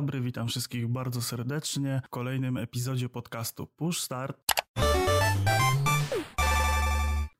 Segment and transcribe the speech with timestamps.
[0.00, 4.36] dobry, witam wszystkich bardzo serdecznie w kolejnym epizodzie podcastu Push Start.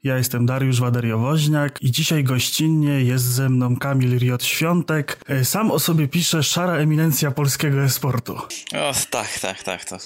[0.03, 5.21] Ja jestem Dariusz Waderiowoźniak i dzisiaj gościnnie jest ze mną Kamil Riot Świątek.
[5.29, 8.37] E, Sam o sobie pisze szara eminencja polskiego esportu.
[8.75, 9.85] O, tak, tak, tak.
[9.85, 9.99] To,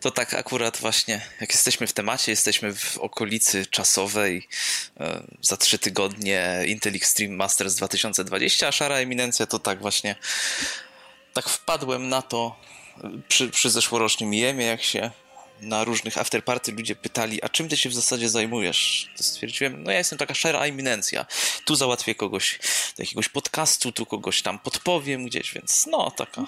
[0.00, 4.48] to tak akurat właśnie, jak jesteśmy w temacie, jesteśmy w okolicy czasowej
[5.00, 10.16] e, za trzy tygodnie Intel Extreme Masters 2020, a szara eminencja to tak właśnie,
[11.32, 12.56] tak wpadłem na to
[13.28, 15.10] przy, przy zeszłorocznym jemie, jak się
[15.60, 19.10] na różnych afterparty ludzie pytali, a czym ty się w zasadzie zajmujesz?
[19.16, 21.26] To stwierdziłem, no ja jestem taka szara eminencja.
[21.64, 22.58] Tu załatwię kogoś
[22.96, 26.44] do jakiegoś podcastu, tu kogoś tam podpowiem gdzieś, więc no, taka...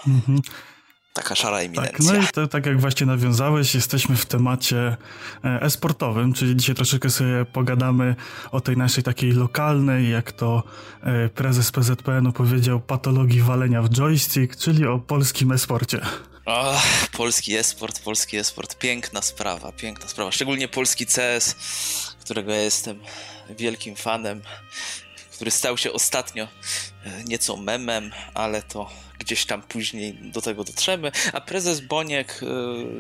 [1.13, 1.93] Taka szara eminencja.
[1.93, 4.97] Tak, no i to, tak jak właśnie nawiązałeś, jesteśmy w temacie
[5.45, 8.17] e, e-sportowym, czyli dzisiaj troszeczkę sobie pogadamy
[8.51, 10.63] o tej naszej takiej lokalnej, jak to
[11.03, 16.01] e, prezes PZPN-u powiedział, patologii walenia w joystick, czyli o polskim e-sporcie.
[16.47, 16.81] O,
[17.13, 20.33] polski esport, polski esport, piękna sprawa, piękna sprawa.
[20.33, 21.55] Szczególnie polski CS,
[22.21, 23.01] którego ja jestem
[23.51, 24.43] wielkim fanem,
[25.33, 26.49] który stał się ostatnio
[27.05, 28.91] e, nieco memem, ale to
[29.25, 31.13] gdzieś tam później do tego dotrzemy.
[31.33, 32.47] A prezes Boniek y,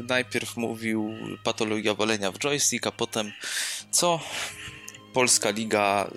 [0.02, 3.32] najpierw mówił patologia walenia w joystick, a potem
[3.90, 4.20] co?
[5.12, 6.10] Polska Liga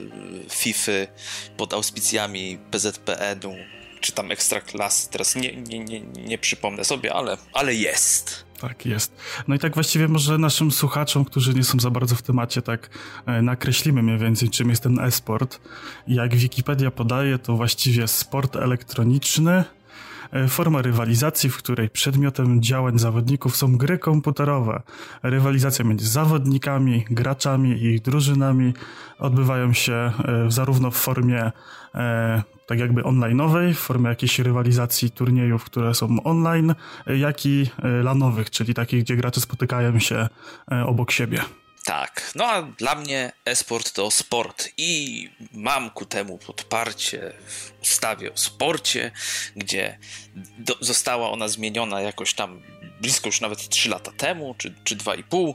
[0.45, 0.91] y, FIFA
[1.57, 3.55] pod auspicjami PZPN-u
[4.05, 8.45] czy tam ekstraklasy, teraz nie, nie, nie, nie przypomnę sobie, ale, ale jest.
[8.61, 9.15] Tak jest.
[9.47, 12.89] No i tak właściwie może naszym słuchaczom, którzy nie są za bardzo w temacie, tak
[13.25, 15.59] e, nakreślimy mniej więcej, czym jest ten e-sport.
[16.07, 19.63] Jak Wikipedia podaje, to właściwie sport elektroniczny,
[20.49, 24.81] forma rywalizacji, w której przedmiotem działań zawodników są gry komputerowe.
[25.23, 28.73] Rywalizacja między zawodnikami, graczami i ich drużynami
[29.19, 30.11] odbywają się e,
[30.47, 31.51] zarówno w formie
[32.67, 36.75] tak jakby online'owej, w formie jakiejś rywalizacji turniejów, które są online,
[37.07, 37.69] jak i
[38.03, 40.27] lanowych, czyli takich, gdzie gracze spotykają się
[40.85, 41.41] obok siebie.
[41.85, 48.34] Tak, no a dla mnie esport to sport i mam ku temu podparcie w ustawie
[48.34, 49.12] o sporcie,
[49.56, 49.97] gdzie
[50.57, 52.62] do, została ona zmieniona jakoś tam
[53.01, 55.53] blisko już nawet 3 lata temu, czy, czy 2,5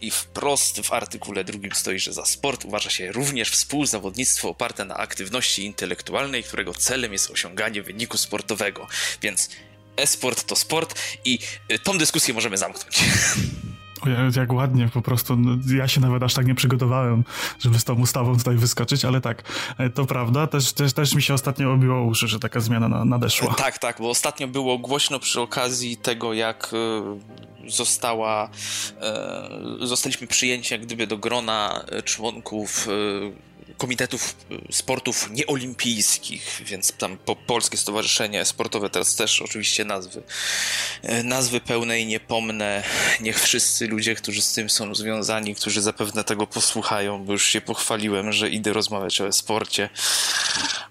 [0.00, 4.96] i wprost w artykule drugim stoi, że za sport uważa się również współzawodnictwo oparte na
[4.96, 8.86] aktywności intelektualnej, którego celem jest osiąganie wyniku sportowego.
[9.22, 9.50] Więc
[9.96, 11.38] e-sport to sport i
[11.70, 12.98] y, tą dyskusję możemy zamknąć.
[14.36, 15.36] Jak ładnie po prostu.
[15.36, 17.24] No, ja się nawet aż tak nie przygotowałem,
[17.58, 19.42] żeby z tą ustawą tutaj wyskoczyć, ale tak,
[19.78, 20.46] e, to prawda.
[20.46, 23.54] Też, też, też mi się ostatnio obiło uszy, że taka zmiana nadeszła.
[23.54, 28.50] Tak, tak, bo ostatnio było głośno przy okazji tego, jak e, została,
[29.00, 32.88] e, zostaliśmy przyjęci jak gdyby do grona członków
[33.82, 34.36] komitetów
[34.70, 40.22] y, sportów nieolimpijskich, więc tam po, Polskie Stowarzyszenie Sportowe teraz też oczywiście nazwy,
[41.04, 42.82] y, nazwy pełnej nie pomnę.
[43.20, 47.60] Niech wszyscy ludzie, którzy z tym są związani, którzy zapewne tego posłuchają, bo już się
[47.60, 49.90] pochwaliłem, że idę rozmawiać o sporcie,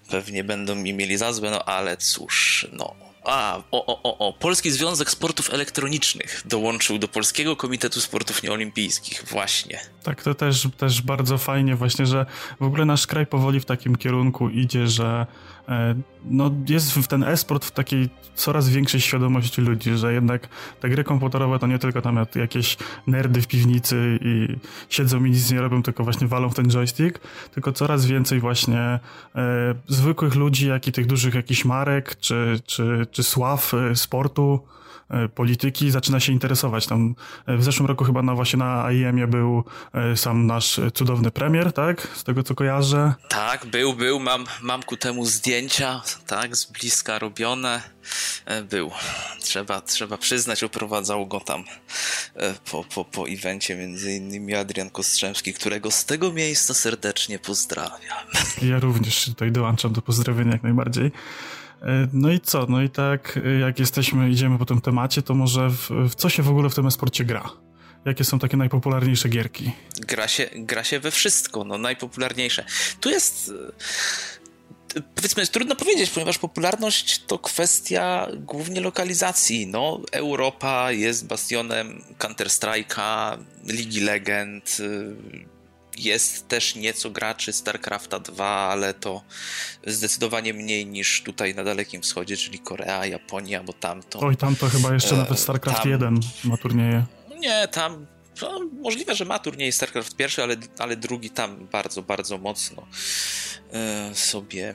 [0.08, 4.70] pewnie będą mi mieli za złe, no ale cóż, no a, o, o, o, Polski
[4.70, 9.80] Związek Sportów Elektronicznych dołączył do Polskiego Komitetu Sportów Nieolimpijskich, właśnie.
[10.02, 12.26] Tak, to też, też bardzo fajnie właśnie, że
[12.60, 15.26] w ogóle nasz kraj powoli w takim kierunku idzie, że
[15.68, 15.94] E,
[16.24, 20.48] no, jest w ten e-sport w takiej coraz większej świadomości ludzi, że jednak
[20.80, 24.56] te gry komputerowe to nie tylko tam jakieś nerdy w piwnicy i
[24.88, 27.20] siedzą i nic nie robią, tylko właśnie walą w ten joystick,
[27.54, 29.00] tylko coraz więcej właśnie e,
[29.88, 34.60] zwykłych ludzi, jak i tych dużych jakichś marek, czy, czy, czy sław e, sportu,
[35.12, 36.86] E, polityki zaczyna się interesować.
[36.86, 37.14] Tam
[37.46, 39.64] e, w zeszłym roku chyba na właśnie na IEM-ie był
[39.94, 42.08] e, sam nasz cudowny premier, tak?
[42.14, 43.14] Z tego co kojarzę.
[43.28, 44.20] Tak, był, był.
[44.20, 47.82] Mam, mam ku temu zdjęcia, tak, z bliska robione.
[48.70, 48.90] Był.
[49.40, 51.64] Trzeba, trzeba przyznać, oprowadzał go tam
[52.70, 58.18] po, po, po evencie między innymi Adrian Kostrzemski, którego z tego miejsca serdecznie pozdrawiam.
[58.62, 61.10] Ja również tutaj dołączam do pozdrowienia jak najbardziej.
[61.82, 62.66] E, no i co?
[62.68, 66.28] No i tak, e, jak jesteśmy, idziemy po tym temacie, to może w, w co
[66.28, 67.50] się w ogóle w tym esporcie gra?
[68.04, 69.72] Jakie są takie najpopularniejsze gierki?
[70.00, 72.64] Gra się, gra się we wszystko, no najpopularniejsze.
[73.00, 73.52] Tu jest
[74.96, 79.66] e, powiedzmy, trudno powiedzieć, ponieważ popularność to kwestia głównie lokalizacji.
[79.66, 84.78] No, Europa jest bastionem Counter-Strike'a, Ligi Legend,
[85.98, 89.22] jest też nieco graczy StarCrafta 2, ale to
[89.86, 94.20] zdecydowanie mniej niż tutaj na Dalekim Wschodzie, czyli Korea, Japonia, bo tamto.
[94.20, 97.04] Oj, tam to chyba jeszcze e, nawet StarCraft tam, 1 ma turnieje.
[97.38, 98.06] Nie, tam
[98.42, 102.86] no, możliwe, że ma turniej StarCraft pierwszy, ale, ale drugi tam bardzo, bardzo mocno
[103.72, 104.74] e, sobie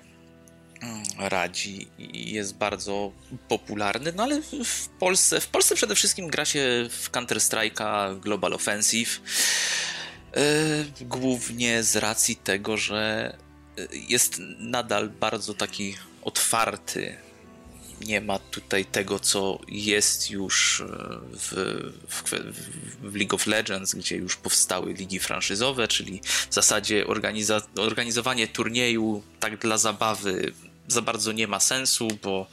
[0.81, 3.11] mm, radzi i jest bardzo
[3.47, 9.21] popularny, no ale w Polsce, w Polsce przede wszystkim gra się w Counter-Strike'a Global Offensive,
[11.01, 13.33] głównie z racji tego, że
[13.91, 17.17] jest nadal bardzo taki otwarty.
[18.01, 20.85] Nie ma tutaj tego, co jest już e,
[21.33, 21.51] w,
[22.07, 22.23] w,
[23.01, 29.23] w, League of Legends, gdzie już powstały ligi franszyzowe, czyli w zasadzie organiza, organizowanie turnieju
[29.39, 30.53] tak dla zabawy
[30.87, 32.47] za bardzo nie ma sensu, bo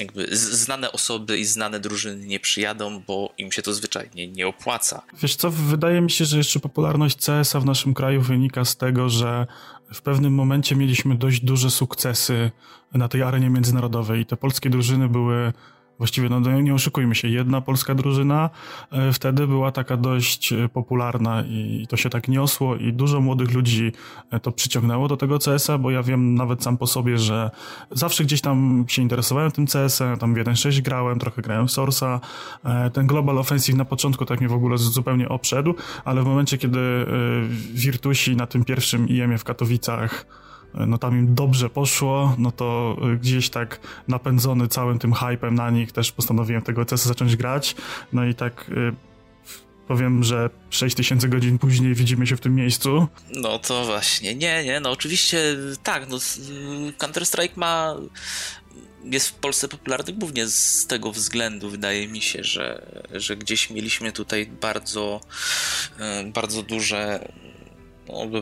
[0.00, 5.02] jakby znane osoby i znane drużyny nie przyjadą, bo im się to zwyczajnie nie opłaca.
[5.22, 9.08] Wiesz co, wydaje mi się, że jeszcze popularność CS-a w naszym kraju wynika z tego,
[9.08, 9.46] że
[9.94, 12.50] w pewnym momencie mieliśmy dość duże sukcesy
[12.92, 15.52] na tej arenie międzynarodowej i te polskie drużyny były
[15.98, 18.50] Właściwie, no nie oszukujmy się, jedna polska drużyna
[18.90, 23.52] e, wtedy była taka dość e, popularna i to się tak niosło i dużo młodych
[23.52, 23.92] ludzi
[24.30, 27.50] e, to przyciągnęło do tego CS-a, bo ja wiem nawet sam po sobie, że
[27.90, 32.20] zawsze gdzieś tam się interesowałem tym CS-em, tam w 1.6 grałem, trochę grałem w Source'a.
[32.92, 35.74] Ten Global Offensive na początku tak mnie w ogóle zupełnie obszedł,
[36.04, 37.06] ale w momencie, kiedy
[37.72, 40.26] Virtusi na tym pierwszym IEM-ie w Katowicach
[40.74, 45.70] no tam im dobrze poszło, no to y, gdzieś tak napędzony całym tym hypem na
[45.70, 47.76] nich też postanowiłem tego CS zacząć grać.
[48.12, 48.92] No i tak y,
[49.88, 53.06] powiem, że 6000 godzin później widzimy się w tym miejscu.
[53.34, 56.16] No to właśnie, nie, nie, no oczywiście tak, no
[56.98, 57.96] Counter-Strike ma
[59.04, 62.82] jest w Polsce popularny głównie z tego względu, wydaje mi się, że,
[63.12, 65.20] że gdzieś mieliśmy tutaj bardzo,
[66.26, 67.28] y, bardzo duże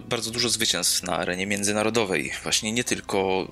[0.08, 3.48] bardzo dużo zwycięstw na arenie międzynarodowej, właśnie nie tylko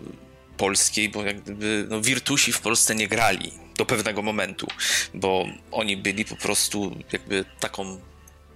[0.56, 4.66] polskiej, bo jak gdyby no, Virtusi w Polsce nie grali do pewnego momentu,
[5.14, 7.98] bo oni byli po prostu jakby taką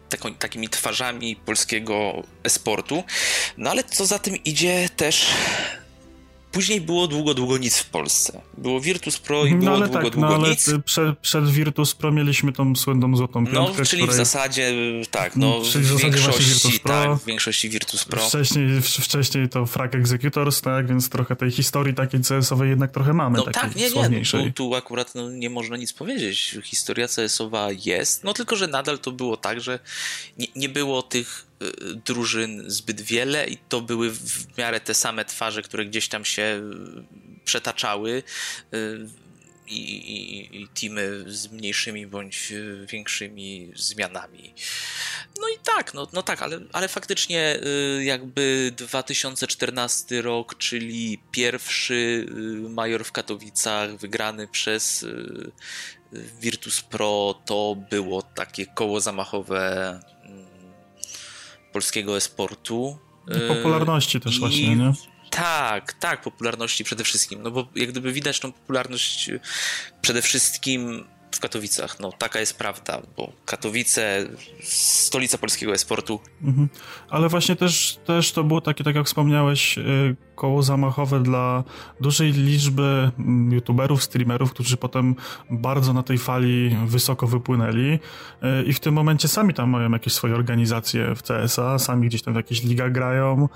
[0.08, 3.05] taką, takimi twarzami polskiego esportu.
[3.56, 5.26] No ale co za tym idzie też
[6.58, 8.40] Później było długo, długo nic w Polsce.
[8.56, 10.70] Było Virtus Pro i no było długo, tak, długo no, ale nic.
[10.84, 14.14] Przed, przed Virtus Pro mieliśmy tą słynną złotą no, piątkę, No, czyli której...
[14.14, 14.72] w zasadzie,
[15.10, 16.93] tak, no, czyli w, w większości, Virtus Pro.
[16.93, 18.28] Tak, w większości Virtus Pro.
[18.28, 23.38] Wcześniej, wcześniej to Frag Executors, tak, więc trochę tej historii takiej CS-owej jednak trochę mamy,
[23.38, 26.58] no tak, nie, nie, no, tu, tu akurat no, nie można nic powiedzieć.
[26.64, 29.78] Historia CS-owa jest, no tylko, że nadal to było tak, że
[30.38, 31.48] nie, nie było tych
[32.05, 36.43] drużyn zbyt wiele i to były w miarę te same twarze, które gdzieś tam się
[36.43, 38.22] y, przetaczały
[38.75, 39.08] y,
[39.66, 42.52] i, i, i teamy z mniejszymi bądź
[42.87, 44.55] większymi zmianami.
[45.40, 47.58] No i tak, no, no tak, ale, ale faktycznie
[48.00, 52.26] jakby 2014 rok, czyli pierwszy
[52.69, 55.06] major w Katowicach wygrany przez
[56.40, 60.00] Virtus Pro, to było takie koło zamachowe
[61.79, 62.99] polskiego esportu.
[63.49, 64.41] popularności też I...
[64.41, 64.93] właśnie, nie?
[65.31, 67.43] Tak, tak, popularności przede wszystkim.
[67.43, 69.31] No bo jak gdyby widać tą popularność
[70.03, 72.01] przede wszystkim w Katowicach.
[72.01, 74.27] No taka jest prawda, bo Katowice,
[74.63, 76.21] stolica polskiego esportu.
[76.43, 76.69] Mhm.
[77.11, 81.65] Ale właśnie też, też to było takie, tak jak wspomniałeś, y, koło zamachowe dla
[82.01, 85.15] dużej liczby mm, youtuberów, streamerów, którzy potem
[85.51, 87.99] bardzo na tej fali wysoko wypłynęli y,
[88.67, 92.35] i w tym momencie sami tam mają jakieś swoje organizacje w CSA, sami gdzieś tam
[92.35, 93.49] w jakichś ligach grają.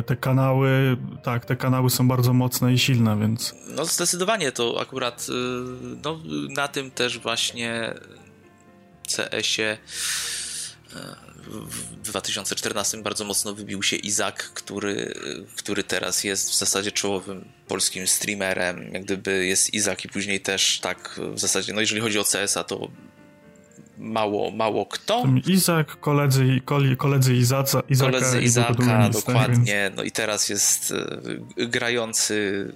[0.00, 3.54] Y, te kanały, tak, te kanały są bardzo mocne i silne, więc...
[3.76, 5.26] No zdecydowanie to akurat
[6.04, 6.18] no,
[6.56, 7.94] na tym też właśnie
[9.16, 9.78] CS-ie
[11.46, 15.14] w 2014 bardzo mocno wybił się Izak, który,
[15.56, 18.92] który teraz jest w zasadzie czołowym polskim streamerem.
[18.92, 22.64] Jak gdyby jest Izak i później też tak w zasadzie, no jeżeli chodzi o CS-a,
[22.64, 22.88] to
[23.98, 25.24] mało, mało kto.
[25.46, 26.60] Izak, koledzy,
[26.98, 28.10] koledzy Izaca, Izaka.
[28.10, 29.82] Koledzy Izaka, dokładnie.
[29.84, 29.96] Więc...
[29.96, 30.92] No i teraz jest
[31.56, 32.68] e, grający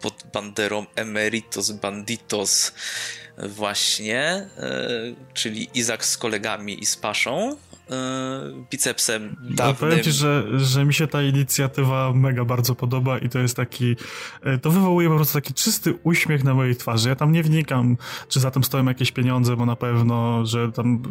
[0.00, 2.72] pod banderą Emeritos Banditos
[3.38, 4.20] właśnie,
[4.58, 4.88] e,
[5.34, 7.56] czyli Izak z kolegami i z Paszą,
[8.70, 9.76] bicepsem dawnym.
[9.76, 13.96] Powiem ci, że, że mi się ta inicjatywa mega bardzo podoba i to jest taki,
[14.42, 17.08] e, to wywołuje po prostu taki czysty uśmiech na mojej twarzy.
[17.08, 17.96] Ja tam nie wnikam,
[18.28, 21.02] czy za tym stoją jakieś pieniądze, bo na pewno, że tam,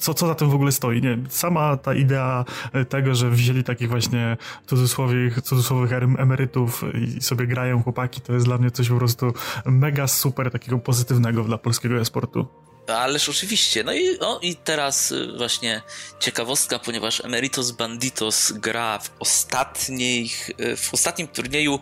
[0.00, 1.02] co, co za tym w ogóle stoi.
[1.02, 2.44] Nie, sama ta idea
[2.88, 8.58] tego, że wzięli takich właśnie cudzysłowych, cudzysłowych emerytów i sobie grają chłopaki, to jest dla
[8.58, 9.32] mnie coś po prostu
[9.66, 12.67] mega super, takiego pozytywnego dla polskiego esportu.
[12.88, 13.84] Ależ oczywiście.
[13.84, 15.82] No i, no i teraz y, właśnie
[16.20, 21.80] ciekawostka, ponieważ Emeritus Banditos gra w, ostatnich, y, w ostatnim turnieju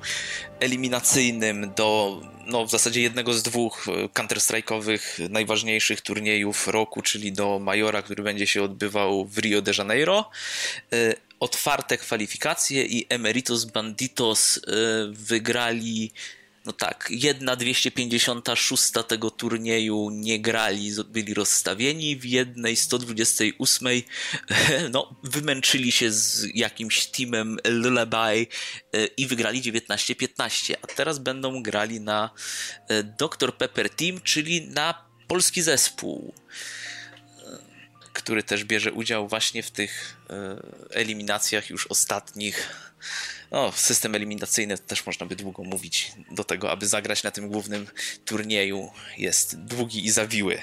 [0.61, 7.59] eliminacyjnym do no, w zasadzie jednego z dwóch y, counter-strike'owych najważniejszych turniejów roku, czyli do
[7.59, 10.31] Majora, który będzie się odbywał w Rio de Janeiro.
[11.41, 14.61] otwarte kwalifikacje i Emeritus Banditos
[15.11, 16.13] wygrali
[16.67, 23.89] no tak, jedna 256 tego turnieju nie grali, byli rozstawieni, w jednej 128
[24.93, 28.47] no, wymęczyli się z jakimś teamem Lullaby e,
[29.17, 32.31] i wygrali 19-15, a teraz będą grali na
[32.89, 33.57] e, Dr.
[33.57, 36.35] Pepper Team, czyli na polski zespół
[38.17, 40.17] który też bierze udział właśnie w tych
[40.91, 42.77] eliminacjach już ostatnich
[43.51, 46.13] no, system eliminacyjny też można by długo mówić.
[46.31, 47.87] Do tego, aby zagrać na tym głównym
[48.25, 50.59] turnieju, jest długi i zawiły.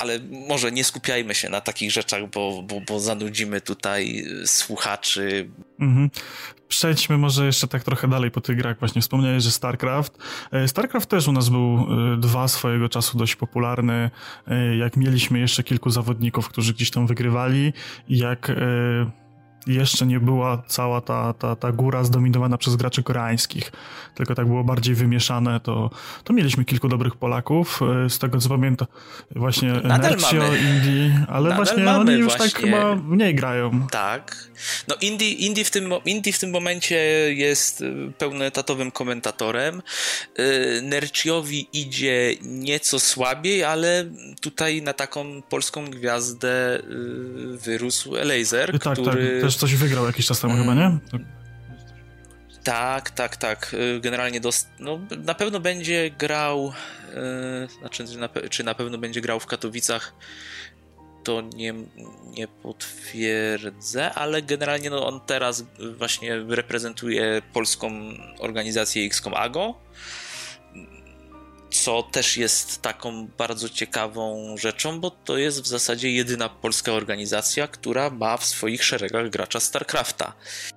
[0.00, 5.50] Ale może nie skupiajmy się na takich rzeczach, bo, bo, bo zanudzimy tutaj słuchaczy.
[5.80, 6.10] Mhm.
[6.68, 8.78] Przejdźmy może jeszcze tak trochę dalej po tych grach.
[8.78, 10.18] Właśnie wspomniałeś, że StarCraft.
[10.52, 14.10] E, StarCraft też u nas był e, dwa swojego czasu dość popularny.
[14.46, 17.72] E, jak mieliśmy jeszcze kilku zawodników, którzy gdzieś tam wygrywali,
[18.08, 18.52] jak
[19.66, 23.72] jeszcze nie była cała ta, ta, ta góra zdominowana przez graczy koreańskich,
[24.14, 25.90] tylko tak było bardziej wymieszane, to,
[26.24, 28.88] to mieliśmy kilku dobrych Polaków, e, z tego co pamiętam
[29.36, 32.70] właśnie Nercio, Indie, ale Nadal właśnie oni już tak właśnie...
[32.70, 33.86] tak chyba mniej grają.
[33.90, 34.50] Tak.
[34.88, 36.96] No Indie, Indie, w tym, Indie w tym momencie
[37.34, 39.82] jest e, pełnoetatowym komentatorem.
[40.36, 44.04] E, Nerciowi idzie nieco słabiej, ale
[44.40, 46.82] tutaj na taką polską gwiazdę
[47.64, 49.40] wyrósł Laser, tak, który...
[49.40, 50.98] Tak też coś wygrał jakiś czas temu chyba, nie?
[52.64, 53.74] Tak, tak, tak.
[53.74, 54.68] Y, generalnie dost...
[54.78, 56.72] no, na pewno będzie grał,
[57.14, 60.14] yy, znaczy, na czy na pewno będzie grał w Katowicach,
[61.24, 61.74] to nie,
[62.26, 65.64] nie potwierdzę, ale generalnie no, on teraz
[65.96, 67.92] właśnie reprezentuje polską
[68.38, 69.80] organizację XCOM AGO
[71.70, 77.68] co też jest taką bardzo ciekawą rzeczą, bo to jest w zasadzie jedyna polska organizacja,
[77.68, 80.32] która ma w swoich szeregach gracza StarCrafta.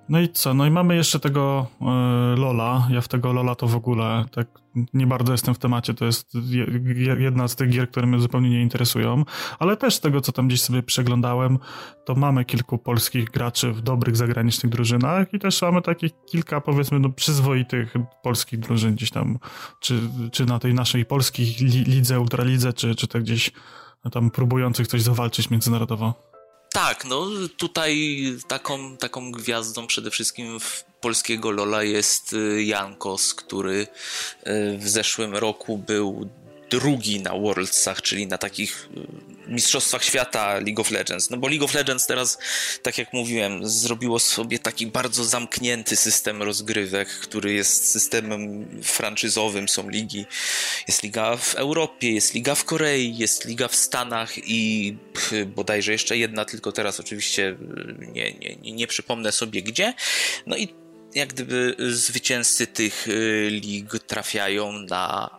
[0.10, 0.54] No i co?
[0.54, 1.86] No i mamy jeszcze tego e,
[2.38, 2.88] Lola.
[2.92, 4.63] Ja w tego Lola to w ogóle tak
[4.94, 6.38] nie bardzo jestem w temacie, to jest
[7.18, 9.26] jedna z tych gier, które mnie zupełnie nie interesują,
[9.60, 11.60] ale też z tego, co tam gdzieś sobie przeglądałem,
[12.06, 17.00] to mamy kilku polskich graczy w dobrych zagranicznych drużynach i też mamy takich kilka, powiedzmy,
[17.00, 19.40] no, przyzwoitych polskich drużyn gdzieś tam,
[19.80, 20.00] czy,
[20.32, 21.46] czy na tej naszej polskiej
[21.88, 23.52] lidze, ultralidze, czy, czy tak gdzieś
[24.12, 26.14] tam próbujących coś zawalczyć międzynarodowo.
[26.74, 27.28] Tak, no
[27.58, 33.88] tutaj taką, taką gwiazdą przede wszystkim w polskiego Lola jest y, Jankos, który
[34.48, 36.30] y, w zeszłym roku był
[36.70, 38.90] drugi na Worldsach, czyli na takich
[39.48, 41.30] y, mistrzostwach świata League of Legends.
[41.30, 42.38] No bo League of Legends teraz,
[42.82, 49.90] tak jak mówiłem, zrobiło sobie taki bardzo zamknięty system rozgrywek, który jest systemem franczyzowym, są
[49.90, 50.26] ligi.
[50.88, 54.98] Jest liga w Europie, jest liga w Korei, jest liga w Stanach i
[55.56, 57.56] bodajże jeszcze jedna, tylko teraz oczywiście
[58.00, 59.94] nie, nie, nie przypomnę sobie gdzie.
[60.48, 60.83] No i
[61.16, 63.08] jak gdyby zwycięzcy tych
[63.50, 65.30] lig trafiają na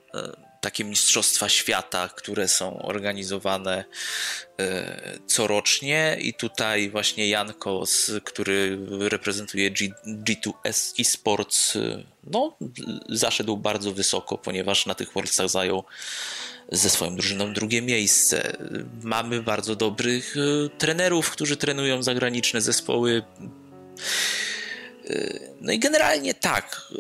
[0.61, 3.85] takie mistrzostwa świata, które są organizowane
[5.27, 7.85] corocznie i tutaj właśnie Janko,
[8.25, 11.79] który reprezentuje G, G2S eSports,
[12.25, 12.57] no,
[13.09, 15.85] zaszedł bardzo wysoko, ponieważ na tych Worldsach zajął
[16.73, 18.57] ze swoją drużyną drugie miejsce.
[19.03, 20.35] Mamy bardzo dobrych
[20.79, 23.23] trenerów, którzy trenują zagraniczne zespoły.
[25.61, 26.93] No i generalnie tak.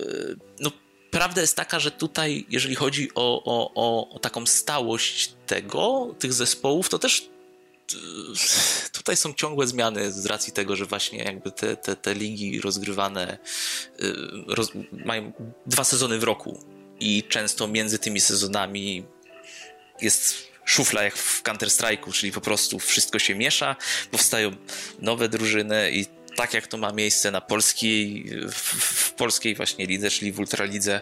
[0.60, 0.70] No,
[1.10, 6.32] prawda jest taka, że tutaj, jeżeli chodzi o, o, o, o taką stałość tego, tych
[6.32, 7.30] zespołów, to też
[7.92, 7.96] e,
[8.92, 13.22] tutaj są ciągłe zmiany z racji tego, że właśnie jakby te, te, te ligi rozgrywane
[13.32, 13.38] e,
[14.48, 15.32] roz, mają
[15.66, 16.60] dwa sezony w roku
[17.00, 19.04] i często między tymi sezonami
[20.00, 23.76] jest szufla jak w Counter-Strike'u, czyli po prostu wszystko się miesza,
[24.10, 24.56] powstają
[24.98, 30.10] nowe drużyny i tak jak to ma miejsce na polskiej, w, w, polskiej właśnie lidze,
[30.10, 31.00] czyli w Ultralidze.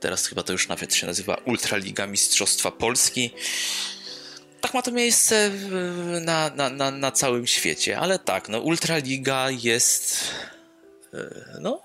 [0.00, 3.30] Teraz chyba to już nawet się nazywa Ultraliga Mistrzostwa Polski.
[4.60, 5.50] Tak ma to miejsce
[6.20, 10.30] na, na, na, na całym świecie, ale tak, no Ultraliga jest
[11.14, 11.82] e, no,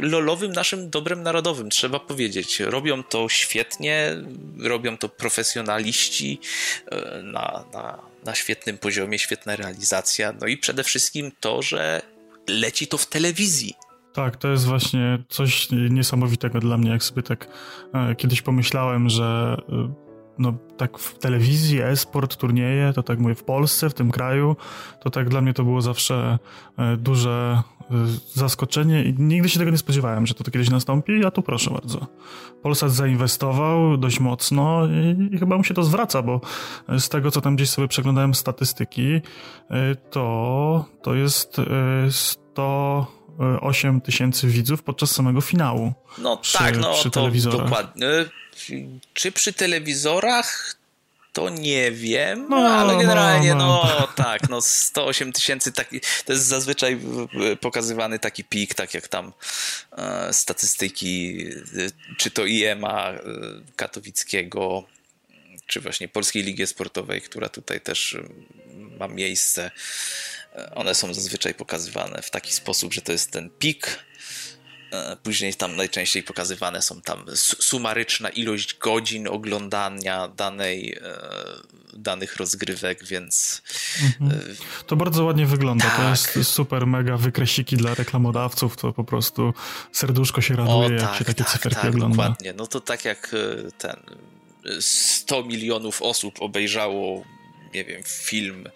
[0.00, 2.60] lolowym naszym dobrem narodowym, trzeba powiedzieć.
[2.60, 4.16] Robią to świetnie,
[4.58, 6.40] robią to profesjonaliści
[6.86, 10.34] e, na, na, na świetnym poziomie, świetna realizacja.
[10.40, 12.02] No i przede wszystkim to, że
[12.48, 13.74] leci to w telewizji.
[14.12, 17.48] Tak, to jest właśnie coś niesamowitego dla mnie, jak sobie tak
[17.94, 20.03] e, kiedyś pomyślałem, że e,
[20.38, 24.56] no tak w telewizji, e-sport, turnieje, to tak mówię w Polsce, w tym kraju,
[25.00, 26.38] to tak dla mnie to było zawsze
[26.78, 27.94] e, duże e,
[28.32, 32.06] zaskoczenie i nigdy się tego nie spodziewałem, że to, kiedyś nastąpi, a tu proszę bardzo.
[32.62, 36.40] Polsat zainwestował dość mocno i, i chyba mu się to zwraca, bo
[36.98, 39.20] z tego, co tam gdzieś sobie przeglądałem statystyki,
[39.70, 41.60] e, to, to jest
[43.34, 45.92] 108 tysięcy widzów podczas samego finału.
[46.18, 48.06] No przy, tak, no przy to dokładnie
[49.14, 50.76] czy przy telewizorach
[51.32, 55.72] to nie wiem, no, ale no, generalnie no, no, no tak, no 108 tysięcy,
[56.24, 57.00] to jest zazwyczaj
[57.60, 59.32] pokazywany taki pik, tak jak tam
[59.98, 63.20] e, statystyki, e, czy to IEMA e,
[63.76, 64.84] katowickiego,
[65.66, 68.16] czy właśnie Polskiej Ligi Sportowej, która tutaj też
[68.98, 69.70] ma miejsce.
[70.74, 74.04] One są zazwyczaj pokazywane w taki sposób, że to jest ten pik
[74.94, 81.18] E, później tam najczęściej pokazywane są tam sumaryczna ilość godzin oglądania danej, e,
[81.92, 83.62] danych rozgrywek, więc.
[84.02, 84.40] Mhm.
[84.40, 85.84] E, to bardzo ładnie wygląda.
[85.84, 86.32] Tak.
[86.32, 88.76] To jest super, mega wykresiki dla reklamodawców.
[88.76, 89.54] To po prostu
[89.92, 92.16] serduszko się raduje, o, jak tak, się takie tak, cyferki tak, ogląda.
[92.16, 92.52] Dokładnie.
[92.52, 93.36] No to tak jak
[93.78, 93.96] ten
[94.80, 97.24] 100 milionów osób obejrzało,
[97.74, 98.68] nie wiem, film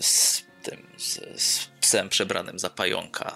[0.00, 3.34] z tym, z, z psem przebranym za pająka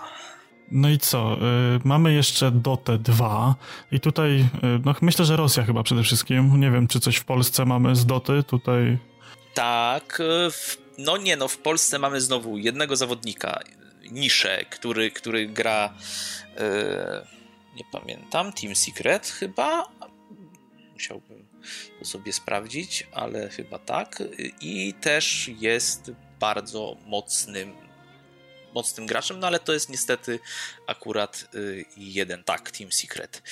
[0.71, 1.37] no i co?
[1.77, 3.55] Y, mamy jeszcze Dotę 2
[3.93, 4.47] i tutaj, y,
[4.85, 6.61] no myślę, że Rosja chyba przede wszystkim.
[6.61, 8.99] Nie wiem, czy coś w Polsce mamy z Doty tutaj.
[9.55, 10.49] Tak, y,
[10.99, 13.61] no nie no, w Polsce mamy znowu jednego zawodnika,
[14.11, 15.95] Niszę, który, który gra,
[17.77, 19.85] nie pamiętam, Team Secret chyba.
[20.93, 21.47] Musiałbym
[21.99, 24.23] to sobie sprawdzić, ale chyba tak.
[24.61, 27.87] I też jest bardzo mocnym
[28.75, 30.39] mocnym graczem, no ale to jest niestety
[30.87, 33.43] akurat y, jeden, tak, Team Secret.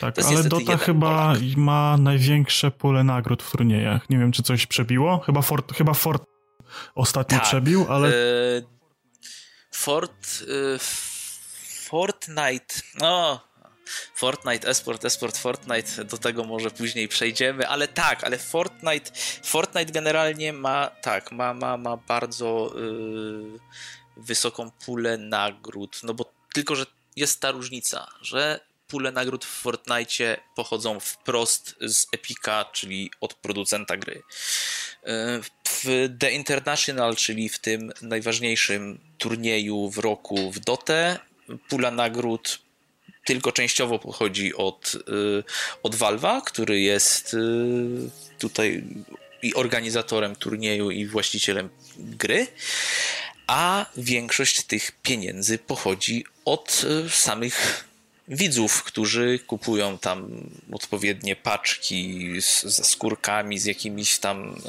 [0.00, 1.56] Tak, ale Dota chyba Polak.
[1.56, 4.10] ma największe pole nagród w turniejach.
[4.10, 5.18] Nie wiem, czy coś przebiło.
[5.18, 6.22] Chyba Fort, chyba Fort
[6.94, 8.08] ostatnio tak, przebił, ale...
[8.08, 8.64] Y,
[9.72, 10.42] Fort...
[10.42, 10.78] Y,
[11.88, 12.74] Fortnite...
[13.00, 13.47] No,
[14.14, 19.10] Fortnite, esport, esport, Fortnite, do tego może później przejdziemy, ale tak, ale Fortnite,
[19.42, 23.58] Fortnite generalnie ma, tak, ma, ma, ma bardzo yy,
[24.16, 30.40] wysoką pulę nagród, no bo tylko, że jest ta różnica, że pule nagród w Fortnite
[30.54, 34.22] pochodzą wprost z Epica, czyli od producenta gry.
[35.04, 41.18] E, w The International, czyli w tym najważniejszym turnieju w roku w Dotę,
[41.68, 42.58] pula nagród
[43.28, 45.42] tylko częściowo pochodzi od, e,
[45.82, 47.38] od Valve'a, który jest e,
[48.38, 48.84] tutaj
[49.42, 52.46] i organizatorem turnieju i właścicielem gry
[53.46, 57.84] a większość tych pieniędzy pochodzi od e, samych
[58.28, 60.30] widzów, którzy kupują tam
[60.72, 64.60] odpowiednie paczki z, ze skórkami, z jakimiś tam,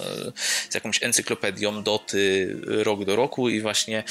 [0.69, 4.03] z jakąś encyklopedią doty rok do roku i właśnie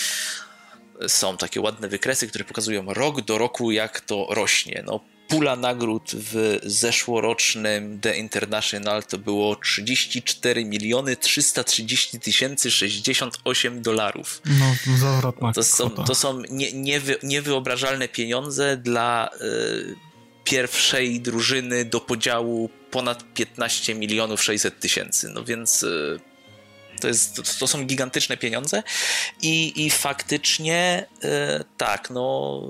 [1.08, 4.82] są takie ładne wykresy, które pokazują rok do roku, jak to rośnie.
[4.86, 14.42] No, pula nagród w zeszłorocznym The International to było 34 miliony 330 tysięcy 68 dolarów.
[14.44, 19.96] No, zawrotna to są, to są nie, niewy, niewyobrażalne pieniądze dla y,
[20.44, 25.28] pierwszej drużyny do podziału ponad 15 milionów 600 tysięcy.
[25.28, 26.20] No więc y,
[27.00, 28.82] to, jest, to, są gigantyczne pieniądze.
[29.42, 32.62] I, i faktycznie e, tak, no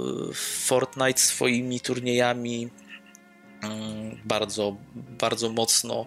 [0.65, 2.69] Fortnite swoimi turniejami
[3.63, 6.07] mm, bardzo, bardzo mocno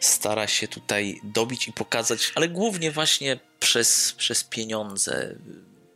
[0.00, 5.36] stara się tutaj dobić i pokazać, ale głównie właśnie przez, przez pieniądze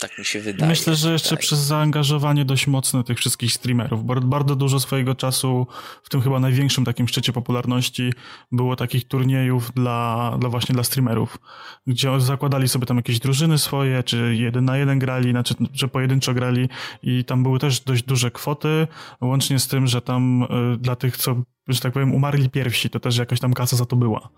[0.08, 0.68] tak mi się wydaje.
[0.68, 4.04] Myślę, że jeszcze przez zaangażowanie dość mocne tych wszystkich streamerów.
[4.24, 5.66] Bardzo dużo swojego czasu,
[6.02, 8.12] w tym chyba największym takim szczycie popularności,
[8.52, 11.38] było takich turniejów dla, dla właśnie dla streamerów,
[11.86, 16.34] gdzie zakładali sobie tam jakieś drużyny swoje, czy jeden na jeden grali, znaczy, że pojedynczo
[16.34, 16.68] grali
[17.02, 18.86] i tam były też dość duże kwoty,
[19.20, 23.00] łącznie z tym, że tam y, dla tych, co, że tak powiem, umarli pierwsi, to
[23.00, 24.28] też jakaś tam kasa za to była.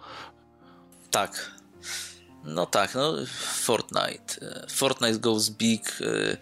[1.10, 1.55] Tak,
[2.46, 3.14] no tak, no
[3.54, 4.40] Fortnite.
[4.42, 5.98] E, Fortnite Goes Big.
[6.00, 6.36] E,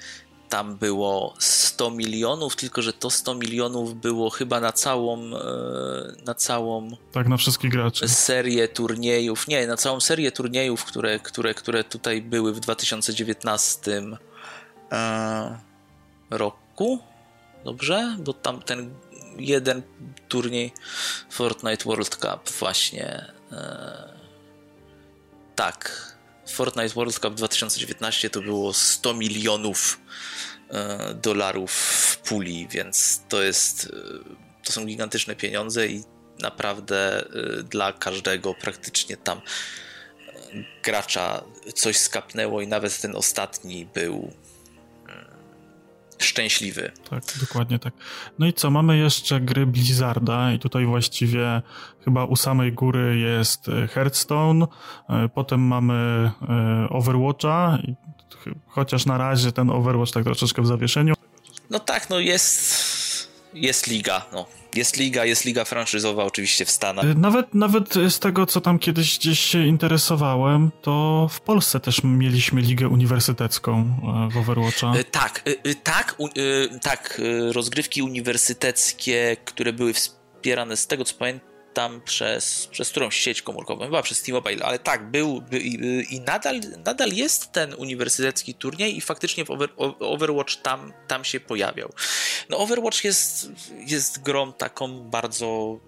[0.48, 5.32] tam było 100 milionów, tylko że to 100 milionów było chyba na całą e,
[6.26, 8.08] na całą tak, na wszystkich graczy.
[8.08, 9.48] serię turniejów.
[9.48, 14.02] Nie, na całą serię turniejów, które, które, które tutaj były w 2019
[16.30, 16.98] roku.
[17.64, 18.16] Dobrze?
[18.18, 18.94] Bo tam ten
[19.38, 19.82] jeden
[20.28, 20.72] turniej
[21.30, 23.32] Fortnite World Cup właśnie
[25.54, 26.14] tak.
[26.48, 30.00] Fortnite World Cup 2019 to było 100 milionów
[30.70, 33.84] e, dolarów w puli, więc to jest.
[33.84, 36.04] E, to są gigantyczne pieniądze i
[36.38, 37.24] naprawdę
[37.70, 39.40] dla każdego praktycznie tam
[40.82, 44.32] gracza coś skapnęło i nawet ten ostatni był
[46.24, 46.92] szczęśliwy.
[47.10, 47.94] Tak, dokładnie tak.
[48.38, 51.62] No i co, mamy jeszcze gry Blizzarda i tutaj właściwie
[52.04, 54.66] chyba u samej góry jest e, Hearthstone,
[55.08, 55.94] e, potem mamy
[56.48, 57.78] e, Overwatcha,
[58.66, 61.14] chociaż na razie ten Overwatch tak troszeczkę w zawieszeniu.
[61.70, 63.03] No tak, no jest,
[63.54, 67.04] jest liga, no jest liga, jest liga franczyzowa oczywiście w Stanach.
[67.04, 72.00] Y, nawet, nawet z tego, co tam kiedyś gdzieś się interesowałem, to w Polsce też
[72.04, 74.92] mieliśmy ligę uniwersytecką e, w Overwatcha.
[74.96, 76.16] Y, tak, y, tak,
[76.82, 77.20] tak,
[77.52, 83.84] rozgrywki uniwersyteckie, które były wspierane z tego, co pamiętam, tam przez, przez którąś sieć komórkową,
[83.84, 85.78] chyba przez T-Mobile, ale tak, był, i,
[86.10, 89.68] i, nadal, nadal jest ten uniwersytecki turniej i faktycznie Over,
[90.00, 91.92] Overwatch tam, tam się pojawiał.
[92.50, 93.48] No Overwatch jest,
[93.86, 95.78] jest grą taką bardzo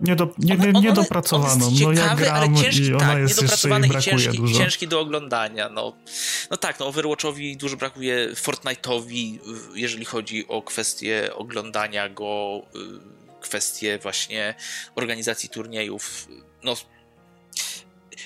[0.00, 1.70] nie, nie, niedopracowaną.
[1.80, 4.58] no ja gram ciężki, i ona tak, jest jeszcze jej brakuje ciężki, dużo.
[4.58, 5.68] ciężki do oglądania.
[5.68, 5.92] No,
[6.50, 9.38] no tak, no Overwatchowi dużo brakuje, Fortnite'owi,
[9.74, 12.62] jeżeli chodzi o kwestię oglądania go
[13.40, 14.54] kwestie właśnie
[14.94, 16.28] organizacji turniejów,
[16.62, 16.74] no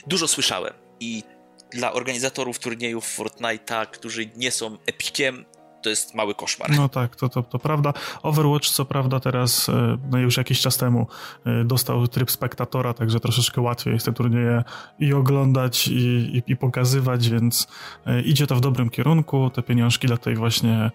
[0.07, 1.23] dużo słyszałem i
[1.71, 5.45] dla organizatorów turniejów Fortnite'a, którzy nie są epikiem,
[5.83, 6.71] to jest mały koszmar.
[6.77, 7.93] No tak, to, to, to prawda.
[8.23, 11.07] Overwatch co prawda teraz, e, no już jakiś czas temu
[11.47, 14.65] e, dostał tryb spektatora, także troszeczkę łatwiej jest te turnieje
[14.99, 15.93] i oglądać i,
[16.37, 17.67] i, i pokazywać, więc
[18.07, 19.51] e, idzie to w dobrym kierunku.
[19.51, 20.91] Te pieniążki dla tej właśnie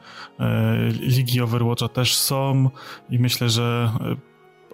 [1.00, 2.70] ligi Overwatcha też są
[3.10, 3.92] i myślę, że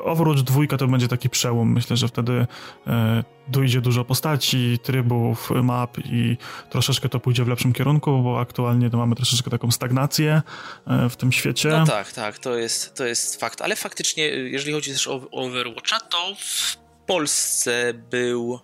[0.04, 1.74] Overwatch 2 to będzie taki przełom.
[1.74, 2.48] Myślę, że wtedy
[2.88, 6.38] e, dojdzie dużo postaci, trybów, map i
[6.70, 10.42] troszeczkę to pójdzie w lepszym kierunku, bo aktualnie to mamy troszeczkę taką stagnację
[10.88, 11.70] e, w tym świecie.
[11.70, 13.62] No tak, tak, to jest, to jest fakt.
[13.62, 18.60] Ale faktycznie, jeżeli chodzi też o Overwatcha, to w Polsce był,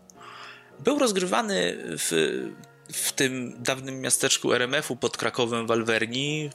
[0.80, 2.12] był rozgrywany w,
[2.93, 6.49] w tym dawnym miasteczku RMF-u pod Krakowem w Alverni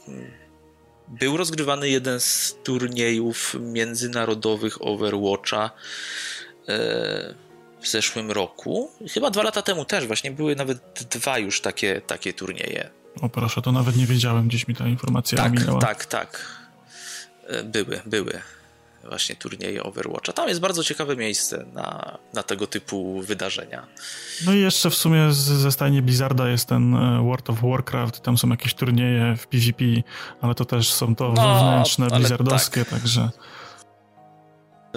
[1.08, 5.70] był rozgrywany jeden z turniejów międzynarodowych Overwatcha
[6.68, 7.34] e,
[7.80, 8.90] w zeszłym roku.
[9.10, 10.78] Chyba dwa lata temu też właśnie były nawet
[11.10, 12.90] dwa już takie, takie turnieje.
[13.20, 15.80] O proszę, to nawet nie wiedziałem, gdzieś mi ta informacja tak, minęła.
[15.80, 16.46] Tak, tak,
[17.46, 18.40] e, były, były
[19.08, 20.32] właśnie turnieje Overwatcha.
[20.32, 23.86] Tam jest bardzo ciekawe miejsce na, na tego typu wydarzenia.
[24.46, 28.20] No i jeszcze w sumie z, ze stajni Blizzarda jest ten e, World of Warcraft,
[28.20, 29.84] tam są jakieś turnieje w PvP,
[30.40, 33.00] ale to też są to no, wewnętrzne, blizzardowskie, tak.
[33.00, 33.30] także...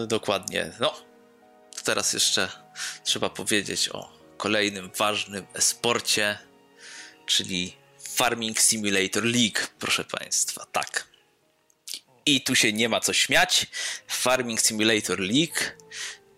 [0.07, 0.71] Dokładnie.
[0.79, 0.93] No,
[1.83, 2.49] teraz jeszcze
[3.03, 6.37] trzeba powiedzieć o kolejnym ważnym esporcie,
[7.25, 7.77] czyli
[8.09, 10.65] Farming Simulator League, proszę Państwa.
[10.71, 11.16] Tak.
[12.27, 13.67] I tu się nie ma co śmiać.
[14.07, 15.59] Farming Simulator League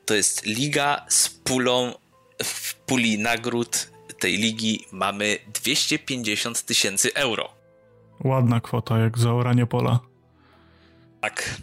[0.05, 1.93] to jest liga z pulą,
[2.43, 7.49] w puli nagród tej ligi mamy 250 tysięcy euro.
[8.23, 9.99] Ładna kwota, jak za oranie pola.
[11.21, 11.55] Tak.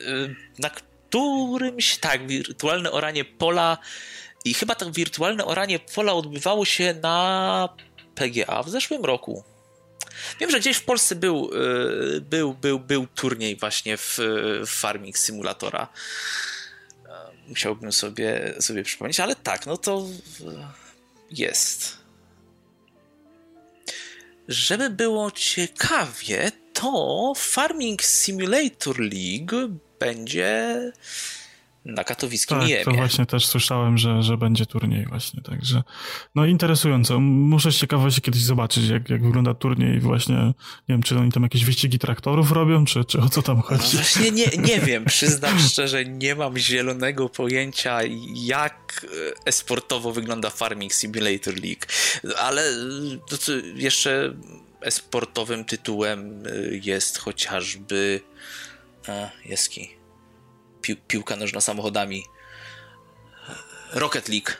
[0.00, 3.78] Y, na którymś, tak, wirtualne oranie pola
[4.44, 7.68] i chyba to wirtualne oranie pola odbywało się na
[8.14, 9.44] PGA w zeszłym roku.
[10.40, 11.50] Wiem, że gdzieś w Polsce był,
[12.16, 14.18] y, był, był, był turniej właśnie w,
[14.66, 15.88] w Farming Simulatora.
[17.48, 20.06] Musiałbym sobie, sobie przypomnieć, ale tak, no to
[21.30, 21.96] jest.
[24.48, 30.92] Żeby było ciekawie, to Farming Simulator League będzie
[31.84, 32.84] na katowickim tak, Jemie.
[32.84, 35.82] to właśnie też słyszałem, że, że będzie turniej właśnie, także
[36.34, 37.20] no interesująco.
[37.20, 40.54] Muszę z ciekawości kiedyś zobaczyć, jak, jak wygląda turniej właśnie, nie
[40.88, 43.82] wiem, czy oni tam jakieś wyścigi traktorów robią, czy, czy o co tam chodzi?
[43.82, 47.98] No właśnie nie, nie wiem, przyznam szczerze, nie mam zielonego pojęcia,
[48.34, 49.06] jak
[49.44, 51.86] esportowo wygląda Farming Simulator League,
[52.38, 52.62] ale
[53.74, 54.34] jeszcze
[54.80, 56.42] esportowym tytułem
[56.82, 58.20] jest chociażby
[59.08, 60.01] a, Jeski
[60.82, 62.24] pi piłka nożna samochodami.
[63.92, 64.50] Rocket League.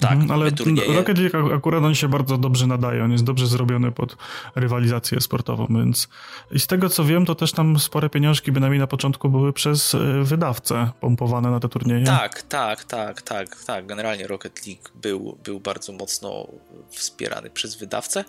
[0.00, 0.50] Tak, mhm, ale
[0.94, 4.16] Rocket League akurat on się bardzo dobrze nadaje, on jest dobrze zrobiony pod
[4.54, 6.08] rywalizację sportową, więc
[6.50, 9.94] i z tego co wiem, to też tam spore pieniążki bynajmniej na początku były przez
[9.94, 12.04] e, wydawcę pompowane na te turnieje.
[12.04, 13.86] Tak, tak, tak, tak, tak.
[13.86, 16.46] Generalnie Rocket League był, był bardzo mocno
[16.90, 18.24] wspierany przez wydawcę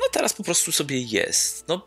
[0.00, 1.64] no teraz po prostu sobie jest.
[1.68, 1.86] No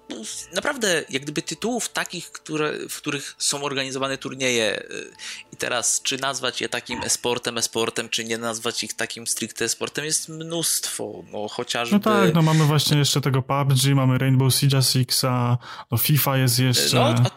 [0.54, 5.12] naprawdę, jak gdyby tytułów takich, które, w których są organizowane turnieje y,
[5.54, 10.06] i teraz czy nazwać je takim esportem, esportem, czy nie nazwać ich takim stricte esportem
[10.06, 11.95] jest mnóstwo, no chociażby...
[11.95, 15.58] No tak, no mamy właśnie jeszcze tego PUBG, mamy Rainbow Siege Sixa,
[15.91, 16.95] no FIFA jest jeszcze...
[16.95, 17.32] No, a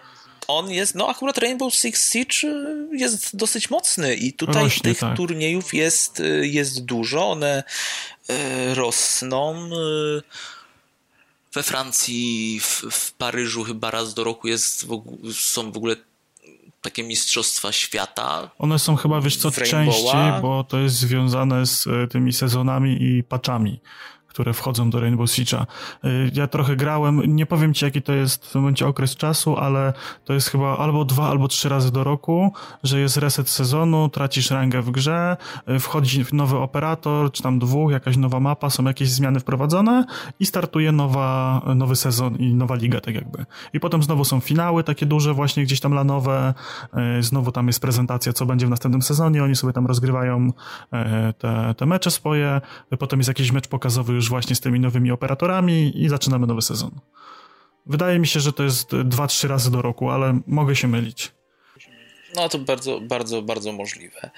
[0.47, 4.99] on jest, no akurat Rainbow Six Siege y, jest dosyć mocny i tutaj Rośnie, tych
[4.99, 5.17] tak.
[5.17, 7.63] turniejów jest, y, jest dużo, one
[8.75, 9.71] rosną.
[11.55, 14.87] We Francji, w, w Paryżu chyba raz do roku jest,
[15.33, 15.97] są w ogóle
[16.83, 18.51] takie mistrzostwa świata.
[18.59, 23.81] One są chyba, wiesz co, częściej, bo to jest związane z tymi sezonami i patchami
[24.35, 25.67] które wchodzą do Rainbow Siege'a.
[26.05, 29.57] Y, ja trochę grałem, nie powiem ci jaki to jest w tym momencie okres czasu,
[29.57, 29.93] ale
[30.25, 34.51] to jest chyba albo dwa, albo trzy razy do roku, że jest reset sezonu, tracisz
[34.51, 35.37] rangę w grze,
[35.69, 40.05] y, wchodzi nowy operator, czy tam dwóch, jakaś nowa mapa, są jakieś zmiany wprowadzone
[40.41, 43.47] i startuje nowa, nowy sezon i nowa liga tak jakby.
[43.73, 46.55] I potem znowu są finały takie duże właśnie gdzieś tam lanowe,
[47.19, 50.53] y, znowu tam jest prezentacja, co będzie w następnym sezonie, oni sobie tam rozgrywają
[51.39, 52.61] te, te mecze swoje,
[52.99, 56.63] potem jest jakiś mecz pokazowy już już właśnie z tymi nowymi operatorami i zaczynamy nowy
[56.63, 56.91] sezon.
[57.87, 61.33] Wydaje mi się, że to jest 2-3 razy do roku, ale mogę się mylić.
[62.35, 64.31] No to bardzo, bardzo, bardzo możliwe.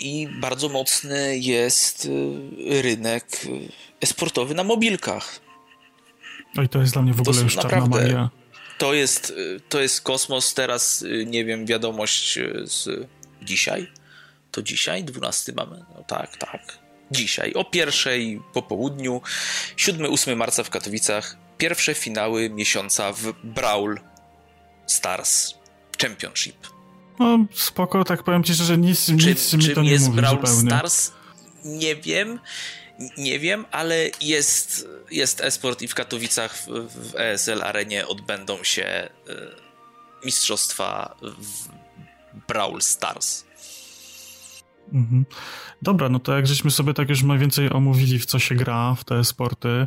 [0.00, 3.46] I bardzo mocny jest y, rynek
[4.00, 5.40] esportowy na mobilkach.
[6.54, 8.30] No i to jest dla mnie w ogóle już czarna magia.
[8.78, 10.54] To jest, y, to jest kosmos.
[10.54, 13.08] Teraz, y, nie wiem, wiadomość z
[13.42, 13.86] dzisiaj.
[14.50, 15.84] To dzisiaj, 12 mamy.
[15.94, 16.81] No tak, tak
[17.12, 19.22] dzisiaj o pierwszej po południu,
[19.76, 23.94] 7-8 marca w Katowicach, pierwsze finały miesiąca w Brawl
[24.86, 25.54] Stars
[26.02, 26.56] Championship.
[27.18, 30.36] No spoko, tak powiem ci że nic, czy, nic mi to nie jest mówi Brawl
[30.36, 30.70] zupełnie.
[30.70, 31.12] Stars?
[31.64, 32.38] Nie wiem,
[33.18, 36.66] nie wiem, ale jest, jest esport i w Katowicach w,
[37.10, 39.32] w ESL Arenie odbędą się y,
[40.24, 41.68] mistrzostwa w
[42.48, 43.44] Brawl Stars.
[44.92, 45.24] Mhm.
[45.82, 48.94] Dobra, no to jak żeśmy sobie tak już mniej więcej omówili, w co się gra
[48.94, 49.86] w te sporty, y,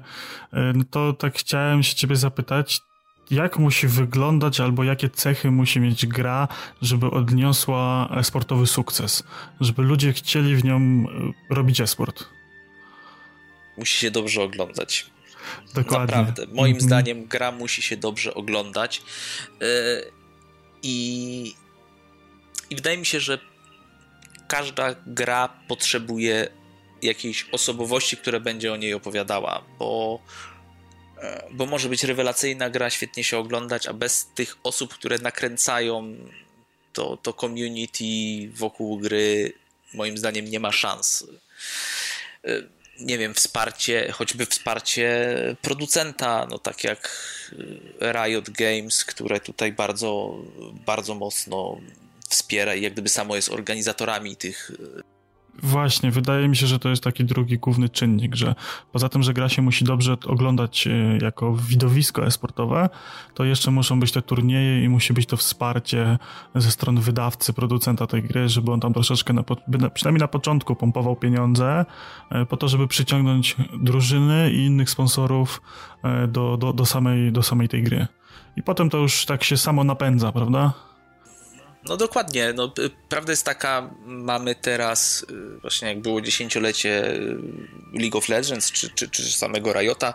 [0.53, 2.81] no to tak chciałem się ciebie zapytać,
[3.31, 6.47] jak musi wyglądać albo jakie cechy musi mieć gra,
[6.81, 9.23] żeby odniosła sportowy sukces,
[9.61, 10.79] żeby ludzie chcieli w nią
[11.49, 12.25] y, robić esport?
[13.77, 15.05] Musi się dobrze oglądać.
[15.75, 16.17] Dokładnie.
[16.17, 16.45] Naprawdę.
[16.53, 16.85] Moim mm -hmm.
[16.85, 19.01] zdaniem gra musi się dobrze oglądać.
[19.61, 19.67] Yy,
[20.83, 21.55] I,
[22.69, 23.39] I wydaje mi się, że
[24.47, 26.47] każda gra potrzebuje
[27.01, 30.19] jakiejś osobowości, która będzie o niej opowiadała, bo,
[31.21, 36.15] e, bo może być rewelacyjna gra, świetnie się oglądać, a bez tych osób, które nakręcają
[36.93, 39.53] to, to community wokół gry,
[39.93, 41.27] moim zdaniem nie ma szans.
[42.43, 47.31] E, nie wiem, wsparcie, choćby wsparcie producenta, no tak jak
[48.01, 50.39] Riot Games, które tutaj bardzo,
[50.86, 51.77] bardzo mocno
[52.29, 54.71] wspiera i jak gdyby samo jest organizatorami tych
[55.63, 58.55] Właśnie, wydaje mi się, że to jest taki drugi główny czynnik, że
[58.91, 62.89] poza tym, że gra się musi dobrze oglądać e, jako widowisko esportowe,
[63.33, 66.17] to jeszcze muszą być te turnieje i musi być to wsparcie
[66.55, 69.43] ze strony wydawcy, producenta tej gry, żeby on tam troszeczkę, na,
[69.93, 71.85] przynajmniej na początku pompował pieniądze
[72.31, 75.61] e, po to, żeby przyciągnąć drużyny i innych sponsorów
[76.03, 78.07] e, do, do, do, samej, do samej tej gry.
[78.55, 80.73] I potem to już tak się samo napędza, prawda?
[81.89, 82.53] No dokładnie.
[82.53, 82.73] No,
[83.09, 87.37] prawda jest taka, mamy teraz, y, właśnie jak było dziesięciolecie y,
[87.93, 90.13] League of Legends czy, czy, czy samego Riota,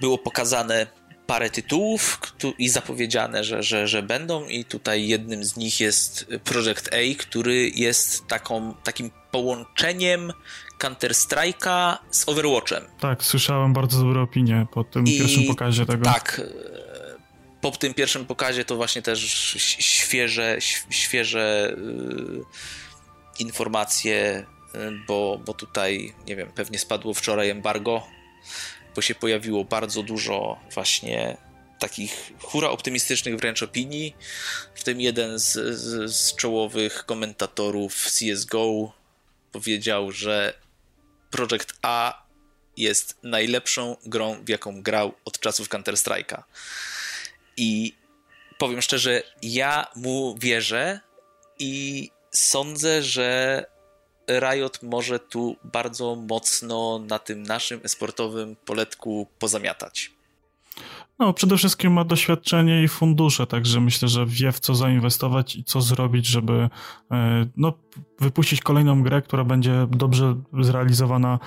[0.00, 0.86] było pokazane
[1.26, 2.20] parę tytułów
[2.58, 7.70] i zapowiedziane, że, że, że będą i tutaj jednym z nich jest Project A, który
[7.74, 10.32] jest taką, takim połączeniem
[10.78, 12.84] Counter-Strike'a z Overwatchem.
[13.00, 16.04] Tak, słyszałem bardzo dobre opinie po tym I pierwszym pokazie tego.
[16.04, 16.40] Tak,
[17.70, 19.20] po tym pierwszym pokazie to właśnie też
[19.78, 20.58] świeże,
[20.90, 22.44] świeże yy,
[23.38, 28.06] informacje, yy, bo, bo tutaj, nie wiem, pewnie spadło wczoraj embargo,
[28.94, 31.36] bo się pojawiło bardzo dużo właśnie
[31.78, 34.16] takich hura optymistycznych wręcz opinii,
[34.74, 38.92] w tym jeden z, z, z czołowych komentatorów CSGO
[39.52, 40.54] powiedział, że
[41.30, 42.26] Project A
[42.76, 46.42] jest najlepszą grą, w jaką grał od czasów Counter-Strike'a.
[47.56, 47.96] I
[48.58, 51.00] powiem szczerze, ja mu wierzę
[51.58, 53.64] i sądzę, że
[54.28, 60.10] Riot może tu bardzo mocno na tym naszym esportowym poletku pozamiatać.
[61.18, 65.64] No, przede wszystkim ma doświadczenie i fundusze, także myślę, że wie w co zainwestować i
[65.64, 66.68] co zrobić, żeby
[67.10, 67.72] e, no,
[68.20, 71.38] wypuścić kolejną grę, która będzie dobrze zrealizowana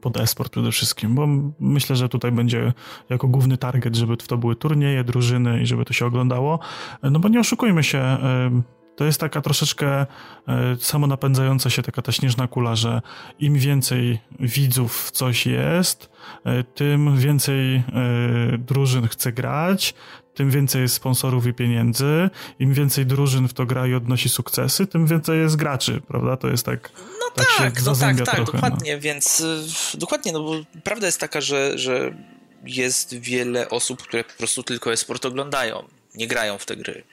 [0.00, 1.26] pod esport przede wszystkim, bo
[1.60, 2.72] myślę, że tutaj będzie
[3.10, 6.58] jako główny target, żeby to były turnieje, drużyny i żeby to się oglądało.
[7.02, 8.50] No bo nie oszukujmy się, e,
[8.98, 10.06] to jest taka troszeczkę e,
[10.80, 13.02] samonapędzająca się taka ta śnieżna kula, że
[13.38, 16.10] im więcej widzów w coś jest,
[16.44, 17.82] e, tym więcej e,
[18.58, 19.94] drużyn chce grać,
[20.34, 24.86] tym więcej jest sponsorów i pieniędzy, im więcej drużyn w to gra i odnosi sukcesy,
[24.86, 26.36] tym więcej jest graczy, prawda?
[26.36, 26.90] To jest tak.
[26.96, 29.00] No tak, tak no tak, tak, trochę, dokładnie, no.
[29.00, 29.42] więc
[29.94, 32.14] dokładnie, no bo prawda jest taka, że, że
[32.64, 35.84] jest wiele osób, które po prostu tylko e-sport oglądają,
[36.14, 37.04] nie grają w te gry.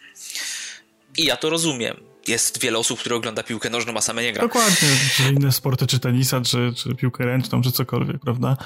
[1.18, 1.98] I ja to rozumiem.
[2.28, 4.42] Jest wiele osób, które ogląda piłkę nożną, a same nie gra.
[4.42, 8.58] Dokładnie, czy inne sporty, czy tenisa, czy, czy piłkę ręczną, czy cokolwiek, prawda?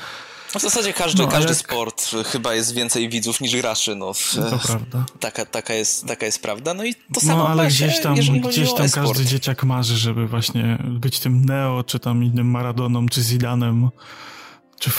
[0.55, 1.57] No w zasadzie każdy, no, każdy jak...
[1.57, 3.95] sport chyba jest więcej widzów niż graczy.
[3.95, 4.13] No.
[4.35, 5.05] To prawda.
[5.19, 6.73] Taka, taka, jest, taka jest prawda.
[6.73, 8.15] No i to samo No ale gdzieś tam,
[8.49, 13.21] gdzieś tam każdy dzieciak marzy, żeby właśnie być tym Neo, czy tam innym Maradoną, czy
[13.21, 13.89] Zidanem,
[14.79, 14.89] czy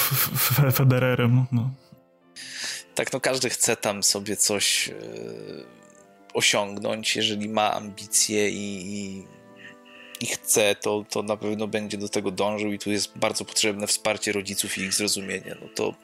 [0.72, 1.46] Federerem.
[1.52, 1.70] No.
[2.94, 5.79] Tak, no każdy chce tam sobie coś yy,
[6.34, 9.24] osiągnąć, jeżeli ma ambicje i, i,
[10.20, 13.86] i, chce, to, to na pewno będzie do tego dążył i tu jest bardzo potrzebne
[13.86, 15.56] wsparcie rodziców i ich zrozumienie.
[15.60, 15.94] No to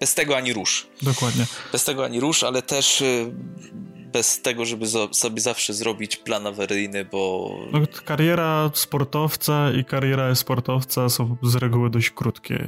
[0.00, 0.86] bez tego ani rusz.
[1.02, 1.46] Dokładnie.
[1.72, 3.32] Bez tego ani rusz, ale też yy,
[4.14, 7.50] bez tego, żeby sobie zawsze zrobić plan awaryjny, bo...
[7.72, 12.66] No, kariera sportowca i kariera sportowca są z reguły dość krótkie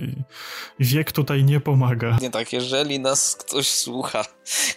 [0.79, 2.19] i wiek tutaj nie pomaga.
[2.21, 4.25] Nie tak, jeżeli nas ktoś słucha,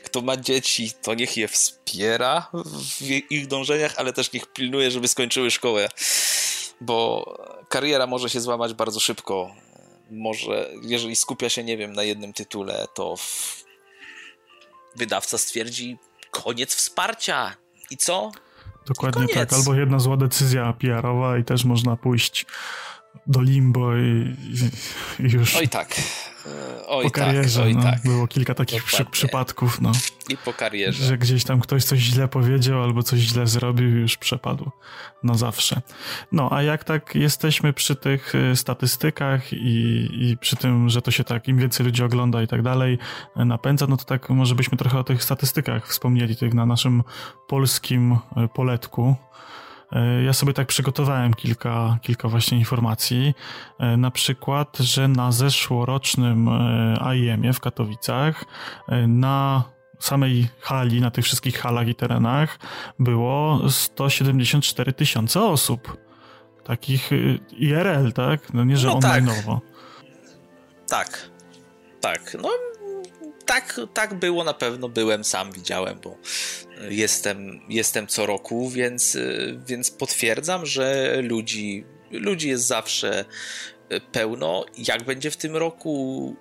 [0.04, 2.52] kto ma dzieci, to niech je wspiera
[3.00, 5.90] w ich dążeniach, ale też niech pilnuje, żeby skończyły szkołę,
[6.82, 7.26] bo
[7.70, 9.56] kariera może się złamać bardzo szybko.
[10.12, 13.16] Może, jeżeli skupia się, nie wiem, na jednym tytule, to
[14.96, 15.98] wydawca stwierdzi,
[16.32, 17.52] koniec wsparcia.
[17.92, 18.32] I co?
[18.88, 19.54] Dokładnie I tak.
[19.54, 22.46] Albo jedna zła decyzja PR-owa i też można pójść
[23.28, 24.36] do limbo i,
[25.20, 25.56] i już.
[25.56, 25.96] Oj tak.
[26.88, 28.02] Oj po tak, karierze, oj no, tak.
[28.04, 29.92] Było kilka takich przy, przypadków, no.
[30.30, 31.04] I po karierze.
[31.04, 34.72] Że gdzieś tam ktoś coś źle powiedział albo coś źle zrobił i już przepadł
[35.24, 35.82] na zawsze.
[36.32, 41.12] No, a jak tak jesteśmy przy tych y, statystykach i, i przy tym, że to
[41.12, 42.98] się tak, im więcej ludzi ogląda i tak dalej,
[43.38, 47.04] y, napędza, no to tak może byśmy trochę o tych statystykach wspomnieli, tych na naszym
[47.48, 48.18] polskim
[48.54, 49.69] poletku, E,
[50.26, 53.34] ja sobie tak przygotowałem kilka, kilka właśnie informacji.
[53.80, 58.46] E, na przykład, że na zeszłorocznym e, AIM-ie w Katowicach
[59.08, 59.64] na
[60.00, 62.60] samej hali, na tych wszystkich halach i terenach
[63.00, 65.98] było 174 tysiące osób.
[66.64, 67.10] Takich
[67.52, 68.54] IRL, tak?
[68.54, 69.24] No nie, że no tak.
[69.24, 69.60] online'owo.
[70.90, 71.30] Tak.
[72.02, 72.38] Tak.
[72.42, 72.50] No
[73.50, 76.18] tak, tak było na pewno, byłem, sam widziałem, bo
[76.90, 79.18] jestem, jestem co roku, więc,
[79.68, 83.26] więc potwierdzam, że ludzi, ludzi jest zawsze
[84.12, 84.66] pełno.
[84.78, 86.36] Jak będzie w tym roku,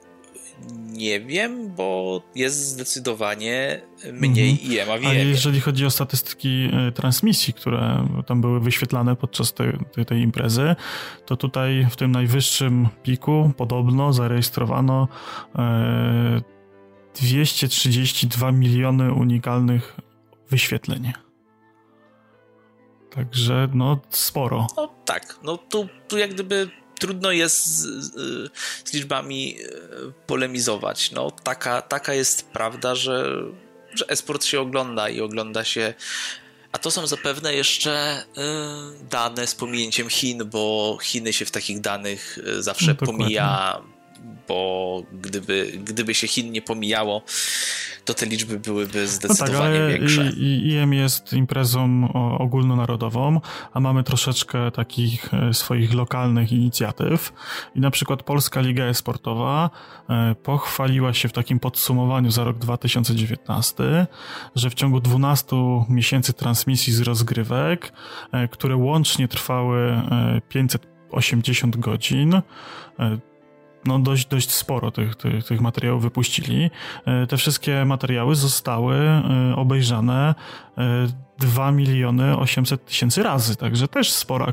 [0.86, 4.72] nie wiem, bo jest zdecydowanie mniej mhm.
[4.72, 5.28] IEM, a wiem.
[5.28, 10.76] jeżeli chodzi o statystyki e, transmisji, które tam były wyświetlane podczas tej, tej, tej imprezy,
[11.26, 15.08] to tutaj w tym najwyższym piku podobno zarejestrowano
[15.58, 16.57] e,
[17.20, 19.96] 232 miliony unikalnych
[20.50, 21.12] wyświetleń.
[23.10, 24.66] Także no sporo.
[24.76, 28.14] No tak, no tu, tu jak gdyby trudno jest z,
[28.84, 29.66] z, liczbami e,
[30.26, 31.10] polemizować.
[31.10, 33.42] No taka, taka jest prawda, że,
[33.94, 35.94] że esport się ogląda i ogląda się
[36.72, 41.80] a to są zapewne jeszcze y, dane z pominięciem Chin, bo Chiny się w takich
[41.80, 43.80] danych e, zawsze no, pomija
[44.48, 47.22] bo gdyby, gdyby się Chin nie pomijało,
[48.04, 50.30] to te liczby byłyby zdecydowanie no tak, większe.
[50.36, 53.40] I, IM jest imprezą ogólnonarodową,
[53.72, 57.32] a mamy troszeczkę takich e, swoich lokalnych inicjatyw.
[57.74, 59.70] I na przykład Polska Liga Esportowa
[60.08, 64.06] e, pochwaliła się w takim podsumowaniu za rok 2019,
[64.54, 65.56] że w ciągu 12
[65.88, 67.92] miesięcy transmisji z rozgrywek,
[68.32, 70.02] e, które łącznie trwały
[70.48, 72.42] 580 godzin,
[73.88, 76.70] no dość, dość sporo tych, tych, tych materiałów wypuścili.
[77.06, 79.22] E, te wszystkie materiały zostały e,
[79.56, 80.34] obejrzane
[81.38, 84.52] 2 e, miliony 800 tysięcy razy, także też spora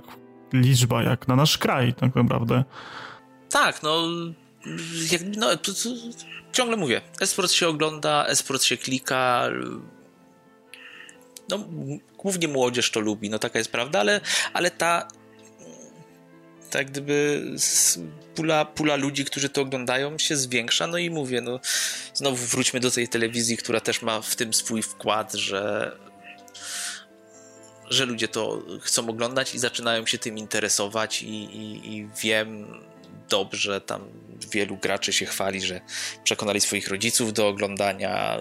[0.53, 2.63] liczba jak na nasz kraj tak naprawdę.
[3.49, 4.03] Tak, no,
[5.11, 5.89] jak, no to, to,
[6.53, 9.49] ciągle mówię, esport się ogląda, esport się klika,
[11.49, 11.59] no
[12.17, 14.21] głównie młodzież to lubi, no taka jest prawda, ale,
[14.53, 15.07] ale ta
[16.75, 17.43] tak gdyby
[18.35, 21.59] pula, pula ludzi, którzy to oglądają się zwiększa, no i mówię, no
[22.13, 25.91] znowu wróćmy do tej telewizji, która też ma w tym swój wkład, że
[27.89, 32.67] że ludzie to chcą oglądać i zaczynają się tym interesować i, i, i wiem
[33.29, 33.81] dobrze.
[33.81, 34.01] Tam
[34.51, 35.81] wielu graczy się chwali, że
[36.23, 38.37] przekonali swoich rodziców do oglądania.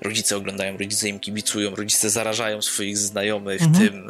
[0.00, 3.88] Rodzice oglądają, rodzice im kibicują, rodzice zarażają swoich znajomych mhm.
[3.88, 4.08] tym.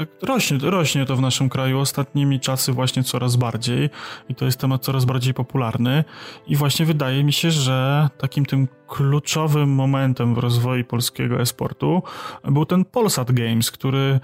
[0.00, 3.90] Tak, rośnie, rośnie to w naszym kraju ostatnimi czasy właśnie coraz bardziej
[4.28, 6.04] i to jest temat coraz bardziej popularny.
[6.46, 12.02] I właśnie wydaje mi się, że takim tym kluczowym momentem w rozwoju polskiego esportu
[12.44, 14.20] był ten Polsat Games, który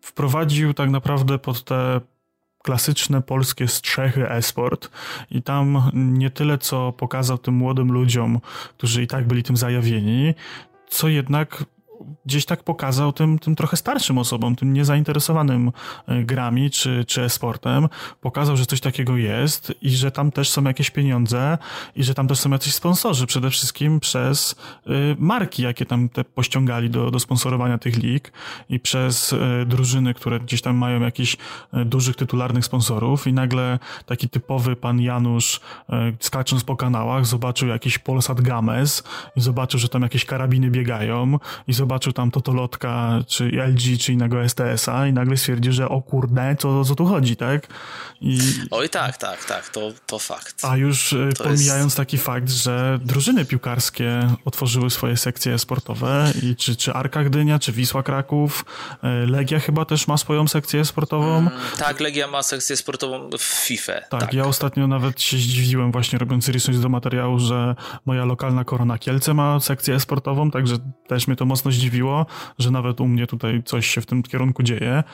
[0.00, 2.00] wprowadził tak naprawdę pod te
[2.62, 4.90] klasyczne polskie strzechy esport
[5.30, 8.40] i tam nie tyle co pokazał tym młodym ludziom,
[8.78, 10.34] którzy i tak byli tym zajawieni,
[10.88, 11.64] co jednak
[12.26, 15.72] gdzieś tak pokazał tym, tym trochę starszym osobom, tym niezainteresowanym
[16.06, 17.88] e, grami czy, czy esportem,
[18.20, 21.58] pokazał, że coś takiego jest i że tam też są jakieś pieniądze
[21.96, 24.54] i że tam też są jacyś sponsorzy, przede wszystkim przez
[24.86, 28.32] y, marki, jakie tam te pościągali do, do sponsorowania tych lig
[28.68, 31.36] i przez y, drużyny, które gdzieś tam mają jakichś
[31.84, 33.26] dużych tytularnych sponsorów.
[33.26, 35.60] I nagle taki typowy pan Janusz
[36.20, 39.02] skacząc po kanałach zobaczył jakiś Polsat Games
[39.36, 41.38] i zobaczył, że tam jakieś karabiny biegają
[41.68, 46.02] i zobaczył zobaczył tam Totolotka, czy LG, czy innego STS-a i nagle stwierdził, że o
[46.02, 47.66] kurde, co, co tu chodzi, tak?
[48.20, 48.38] I...
[48.70, 50.64] Oj tak, tak, tak, to, to fakt.
[50.64, 51.96] A już e, to pomijając jest...
[51.96, 57.72] taki fakt, że drużyny piłkarskie otworzyły swoje sekcje sportowe i czy, czy Arka Gdynia, czy
[57.72, 58.64] Wisła Kraków,
[59.02, 61.38] e, Legia chyba też ma swoją sekcję sportową.
[61.38, 63.92] Mm, tak, Legia ma sekcję sportową w FIFA.
[63.92, 67.74] Tak, tak, ja ostatnio nawet się zdziwiłem właśnie robiąc research do materiału, że
[68.06, 70.76] moja lokalna Korona Kielce ma sekcję sportową, także
[71.06, 71.85] też mnie to mocno zdziwiło,
[72.58, 75.04] że nawet u mnie tutaj coś się w tym kierunku dzieje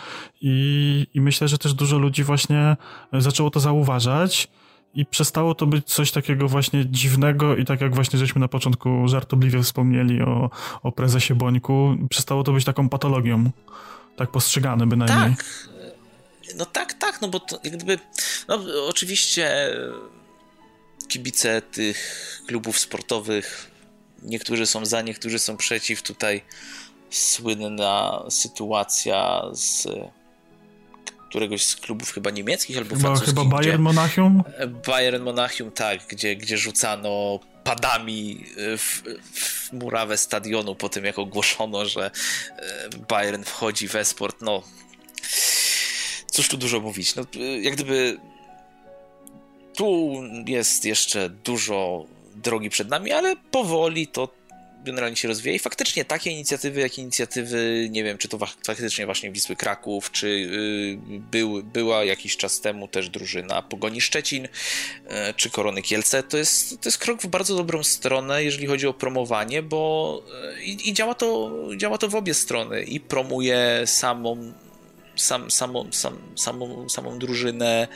[0.40, 2.76] i, i myślę, że też dużo ludzi właśnie
[3.12, 4.48] zaczęło to zauważać
[4.94, 9.08] i przestało to być coś takiego właśnie dziwnego i tak jak właśnie żeśmy na początku
[9.08, 10.50] żartobliwie wspomnieli o,
[10.82, 13.50] o prezesie Bońku, przestało to być taką patologią,
[14.16, 15.36] tak postrzegane bynajmniej.
[15.36, 15.68] Tak,
[16.56, 17.98] no tak, tak, no bo to jak gdyby,
[18.48, 18.58] no
[18.88, 19.76] oczywiście
[21.08, 23.71] kibice tych klubów sportowych
[24.24, 26.02] niektórzy są za, niektórzy są przeciw.
[26.02, 26.42] Tutaj
[27.10, 29.88] słynna sytuacja z
[31.28, 33.34] któregoś z klubów chyba niemieckich albo chyba, francuskich.
[33.34, 34.42] Chyba Bayern Monachium?
[34.86, 38.44] Bayern Monachium, tak, gdzie, gdzie rzucano padami
[38.78, 39.02] w,
[39.34, 42.10] w murawę stadionu po tym, jak ogłoszono, że
[42.56, 44.36] e, Bayern wchodzi w esport.
[44.40, 44.62] No,
[46.26, 47.14] cóż tu dużo mówić.
[47.14, 47.24] No,
[47.60, 48.16] jak gdyby
[49.74, 50.12] tu
[50.46, 52.06] jest jeszcze dużo
[52.36, 54.42] drogi przed nami, ale powoli to
[54.84, 59.30] generalnie się rozwija i faktycznie takie inicjatywy, jak inicjatywy, nie wiem, czy to faktycznie właśnie
[59.30, 60.28] Wisły Kraków, czy
[61.10, 66.36] yy, był, była jakiś czas temu też drużyna Pogoni Szczecin, yy, czy Korony Kielce, to
[66.38, 70.22] jest, to jest krok w bardzo dobrą stronę, jeżeli chodzi o promowanie, bo
[70.56, 74.52] yy, i działa, to, działa to w obie strony i promuje samą
[75.16, 77.88] sam, samą, sam, samą, samą drużynę,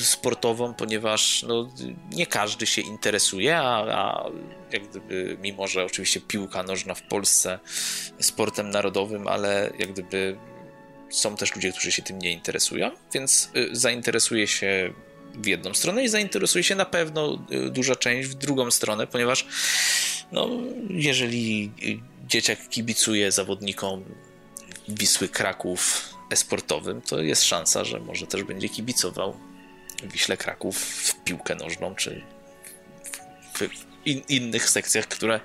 [0.00, 1.72] sportową, ponieważ no,
[2.10, 4.30] nie każdy się interesuje, a, a
[4.72, 7.58] jak gdyby, mimo że oczywiście piłka nożna w Polsce
[8.20, 10.36] sportem narodowym, ale jak gdyby
[11.10, 14.92] są też ludzie, którzy się tym nie interesują, więc y, zainteresuje się
[15.34, 19.46] w jedną stronę i zainteresuje się na pewno y, duża część w drugą stronę, ponieważ
[20.32, 20.48] no,
[20.90, 21.72] jeżeli
[22.26, 24.04] dzieciak kibicuje zawodnikom
[24.88, 29.36] Wisły Kraków esportowym, to jest szansa, że może też będzie kibicował
[30.02, 32.22] Wiśle Kraków w piłkę nożną, czy
[33.54, 33.68] w
[34.04, 35.40] in, innych sekcjach, które,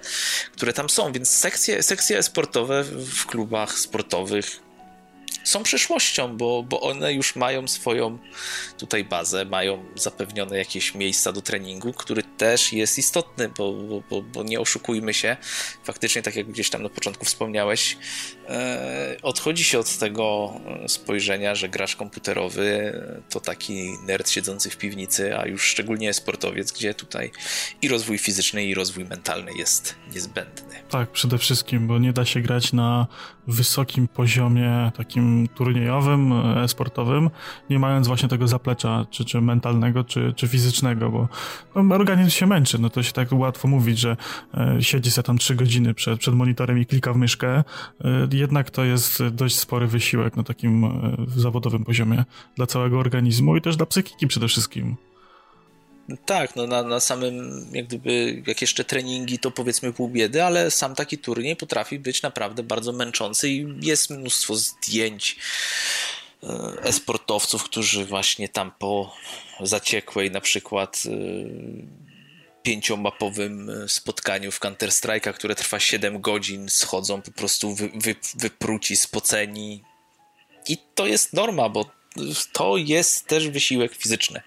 [0.52, 1.12] które tam są.
[1.12, 4.67] Więc sekcje, sekcje sportowe w klubach sportowych
[5.48, 8.18] są przyszłością, bo, bo one już mają swoją
[8.78, 13.74] tutaj bazę, mają zapewnione jakieś miejsca do treningu, który też jest istotny, bo,
[14.10, 15.38] bo, bo nie oszukujmy się,
[15.84, 17.98] faktycznie tak jak gdzieś tam na początku wspomniałeś,
[18.50, 20.54] e, odchodzi się od tego
[20.88, 22.94] spojrzenia, że grasz komputerowy
[23.30, 27.32] to taki nerd siedzący w piwnicy, a już szczególnie sportowiec, gdzie tutaj
[27.82, 30.76] i rozwój fizyczny, i rozwój mentalny jest niezbędny.
[30.90, 33.08] Tak, przede wszystkim, bo nie da się grać na
[33.48, 37.30] wysokim poziomie takim turniejowym, e, sportowym,
[37.70, 41.28] nie mając właśnie tego zaplecza, czy, czy mentalnego, czy, czy fizycznego, bo
[41.76, 44.18] no, organizm się męczy, no to się tak łatwo mówić, że
[44.54, 47.64] e, siedzi sobie tam trzy godziny przed, przed monitorem i klika w myszkę, e,
[48.32, 50.90] jednak to jest dość spory wysiłek na takim e,
[51.28, 52.24] zawodowym poziomie
[52.56, 55.07] dla całego organizmu i też dla psychiki przede wszystkim.
[56.26, 60.72] Tak, no na, na samym, jak gdyby, jak jeszcze treningi, to powiedzmy pół biedy, ale
[60.72, 65.36] sam taki turniej potrafi być naprawdę bardzo męczący i jest mnóstwo zdjęć
[66.44, 66.48] e,
[66.84, 69.16] esportowców, którzy właśnie tam po
[69.60, 71.12] zaciekłej na przykład e,
[72.64, 79.84] pięciomapowym spotkaniu w Counter-Strike'a, które trwa 7 godzin, schodzą po prostu wy, wy, wypruci, spoceni.
[80.68, 81.97] I to jest norma, bo
[82.52, 84.42] to jest też wysiłek fizyczny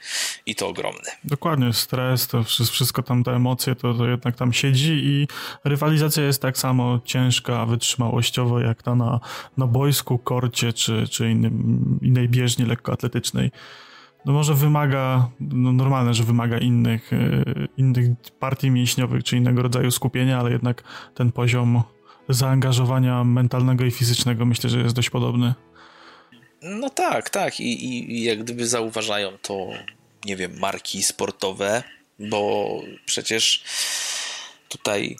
[0.46, 1.10] i to ogromny.
[1.24, 5.28] Dokładnie, stres, to wszystko tam, te emocje, to, to jednak tam siedzi i
[5.64, 9.20] rywalizacja jest tak samo ciężka, wytrzymałościowo jak ta na,
[9.56, 13.50] na boisku, korcie czy, czy innym, innej bieżni lekkoatletycznej
[14.24, 17.44] no może wymaga, no normalne, że wymaga innych, e,
[17.76, 18.08] innych
[18.38, 20.82] partii mięśniowych czy innego rodzaju skupienia, ale jednak
[21.14, 21.82] ten poziom
[22.28, 25.54] zaangażowania mentalnego i fizycznego myślę, że jest dość podobny.
[26.62, 27.60] No tak, tak.
[27.60, 29.68] I, i, jak gdyby zauważają to,
[30.24, 31.82] nie wiem, marki sportowe,
[32.18, 32.68] bo
[33.06, 33.64] przecież
[34.68, 35.16] tutaj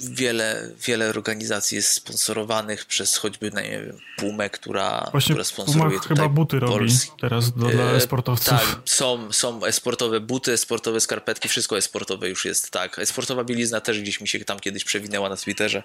[0.00, 6.00] wiele, wiele organizacji jest sponsorowanych przez choćby, no nie wiem, Pumę, która, Właśnie która sponsoruje
[6.00, 8.48] Puma chyba buty robi teraz dla e, esportowców.
[8.48, 12.98] Tak, są, są esportowe buty, esportowe skarpetki, wszystko esportowe już jest, tak.
[12.98, 15.82] Esportowa bielizna też gdzieś mi się tam kiedyś przewinęła na Twitterze.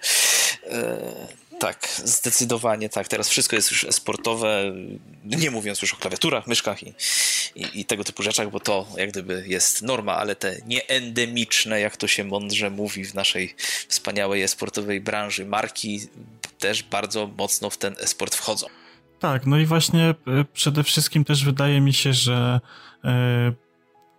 [0.64, 0.98] E,
[1.60, 3.08] tak, zdecydowanie tak.
[3.08, 4.74] Teraz wszystko jest już sportowe,
[5.26, 6.94] nie mówiąc już o klawiaturach, myszkach i,
[7.56, 11.98] i, i, tego typu rzeczach, bo to jak gdyby jest norma, ale te nieendemiczne, jak
[11.98, 13.56] to się mądrze mówi w naszej
[13.88, 16.00] wspaniałej esportowej branży, marki
[16.60, 18.68] też bardzo mocno w ten esport wchodzą.
[19.20, 20.16] Tak, no i właśnie e,
[20.54, 22.60] przede wszystkim też wydaje mi się, że
[23.04, 23.54] e,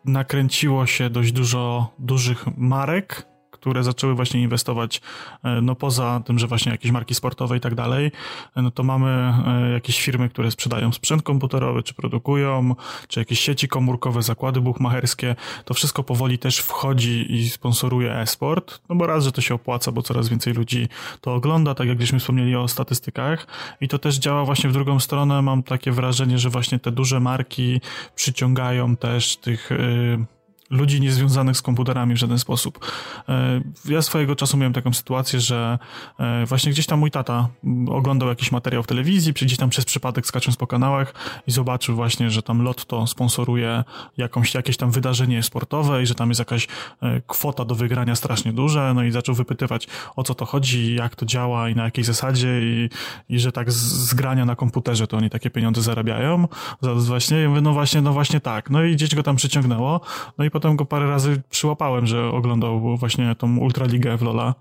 [0.05, 3.30] nakręciło się dość dużo dużych marek,
[3.61, 5.01] które zaczęły właśnie inwestować,
[5.45, 8.13] e, no poza tym, że właśnie jakieś marki sportowe i tak dalej,
[8.57, 12.75] e, no to mamy e, jakieś firmy, które sprzedają sprzęt komputerowy, czy produkują,
[13.09, 18.97] czy jakieś sieci komórkowe, zakłady buchmacherskie, to wszystko powoli też wchodzi i sponsoruje e-sport, no
[18.97, 20.89] bo raz, że to się opłaca, bo coraz więcej ludzi
[21.21, 23.47] to ogląda, tak jak gdzieśmy wspomnieli o statystykach.
[23.81, 27.21] I to też działa właśnie w drugą stronę, mam takie wrażenie, że właśnie te duże
[27.21, 27.81] marki
[28.15, 30.40] przyciągają też tych yy,
[30.71, 32.93] ludzi niezwiązanych z komputerami w żaden sposób.
[33.29, 35.79] E, ja swojego czasu miałem taką sytuację, że
[36.19, 37.49] e, właśnie gdzieś tam mój tata
[37.89, 41.15] oglądał jakiś materiał w telewizji, gdzieś tam przez przypadek skacząc po kanałach
[41.47, 43.85] i zobaczył właśnie, że tam Lotto sponsoruje
[44.17, 46.69] jakąś, jakieś tam wydarzenie sportowe i że tam jest jakaś
[47.03, 51.17] e, kwota do wygrania strasznie duża, no i zaczął wypytywać o co to chodzi, jak
[51.17, 52.91] to działa i na jakiej zasadzie i,
[53.29, 56.49] i że tak z, grania na komputerze to oni takie pieniądze zarabiają.
[56.97, 58.71] Właśnie, no właśnie, no właśnie tak.
[58.71, 60.01] No i gdzieś go tam przyciągnęło,
[60.39, 64.55] no i go parę razy przyłapałem, że oglądał właśnie tą Ultraligę w Lola.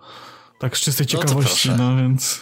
[0.59, 2.41] Tak z czystej no ciekawości, no, no więc...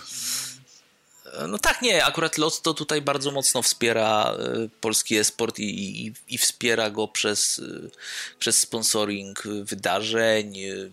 [1.48, 4.36] No tak, nie, akurat Lotto tutaj bardzo mocno wspiera
[4.66, 7.92] y, polski e-sport i, i, i, wspiera go przez, y,
[8.40, 10.60] przez sponsoring wydarzeń.
[10.60, 10.92] Y,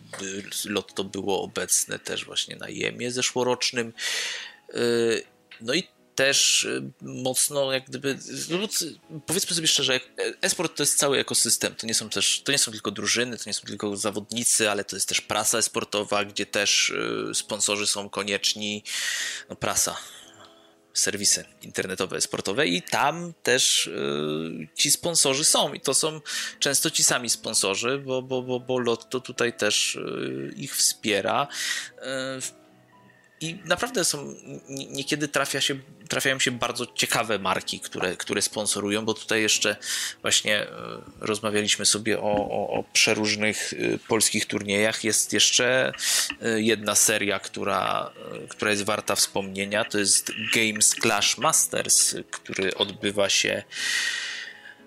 [0.64, 3.92] Lotto było obecne też właśnie na Jemie zeszłorocznym.
[5.60, 5.82] No i
[6.14, 8.18] też y, mocno jak gdyby,
[9.26, 10.00] powiedzmy sobie szczerze,
[10.42, 13.44] esport to jest cały ekosystem, to nie są też, to nie są tylko drużyny, to
[13.46, 18.10] nie są tylko zawodnicy, ale to jest też prasa esportowa, gdzie też y, sponsorzy są
[18.10, 18.82] konieczni,
[19.50, 19.96] no prasa,
[20.92, 25.74] serwisy internetowe, sportowe i tam też y, ci sponsorzy są.
[25.74, 26.20] I to są
[26.58, 29.98] często ci sami sponsorzy, bo, bo, bo, bo Lotto tutaj też
[30.56, 31.48] ich wspiera.
[33.44, 34.34] I naprawdę są,
[34.68, 35.76] niekiedy trafia się,
[36.08, 39.76] trafiają się bardzo ciekawe marki, które, które sponsorują, bo tutaj jeszcze
[40.22, 40.68] właśnie e,
[41.20, 45.04] rozmawialiśmy sobie o, o, o przeróżnych e, polskich turniejach.
[45.04, 45.92] Jest jeszcze
[46.42, 48.10] e, jedna seria, która,
[48.48, 49.84] która jest warta wspomnienia.
[49.84, 53.62] To jest Games Clash Masters, który odbywa się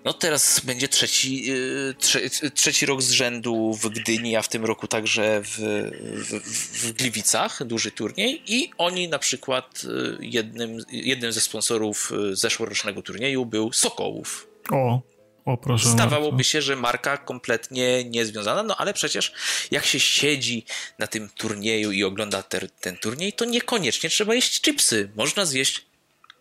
[0.08, 4.64] no teraz będzie trzeci, y, trze, trzeci rok z rzędu w Gdyni, a w tym
[4.64, 11.32] roku także w, w, w Gliwicach, duży turniej i oni na przykład y, jednym, jednym
[11.32, 14.46] ze sponsorów y, zeszłorocznego turnieju był Sokołów.
[14.70, 15.00] O,
[15.44, 19.32] o, proszę Zdawałoby się, że marka kompletnie niezwiązana, no ale przecież
[19.70, 20.64] jak się siedzi
[20.98, 25.10] na tym turnieju i ogląda ter, ten turniej, to niekoniecznie trzeba jeść chipsy.
[25.16, 25.86] Można zjeść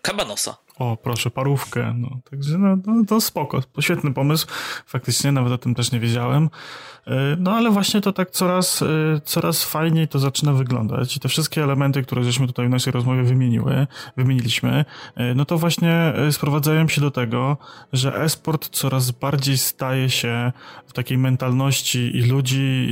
[0.02, 0.67] kabanosa.
[0.80, 1.94] O, proszę, parówkę.
[1.98, 4.48] No, także no, no, to spoko, świetny pomysł.
[4.86, 6.50] Faktycznie, nawet o tym też nie wiedziałem.
[7.08, 8.86] E, no ale właśnie to tak coraz, e,
[9.24, 13.24] coraz fajniej to zaczyna wyglądać i te wszystkie elementy, które żeśmy tutaj w naszej rozmowie
[13.24, 17.58] wymieniły, wymieniliśmy, e, no to właśnie sprowadzają się do tego,
[17.94, 20.52] że esport coraz bardziej staje się
[20.88, 22.88] w takiej mentalności i ludzi,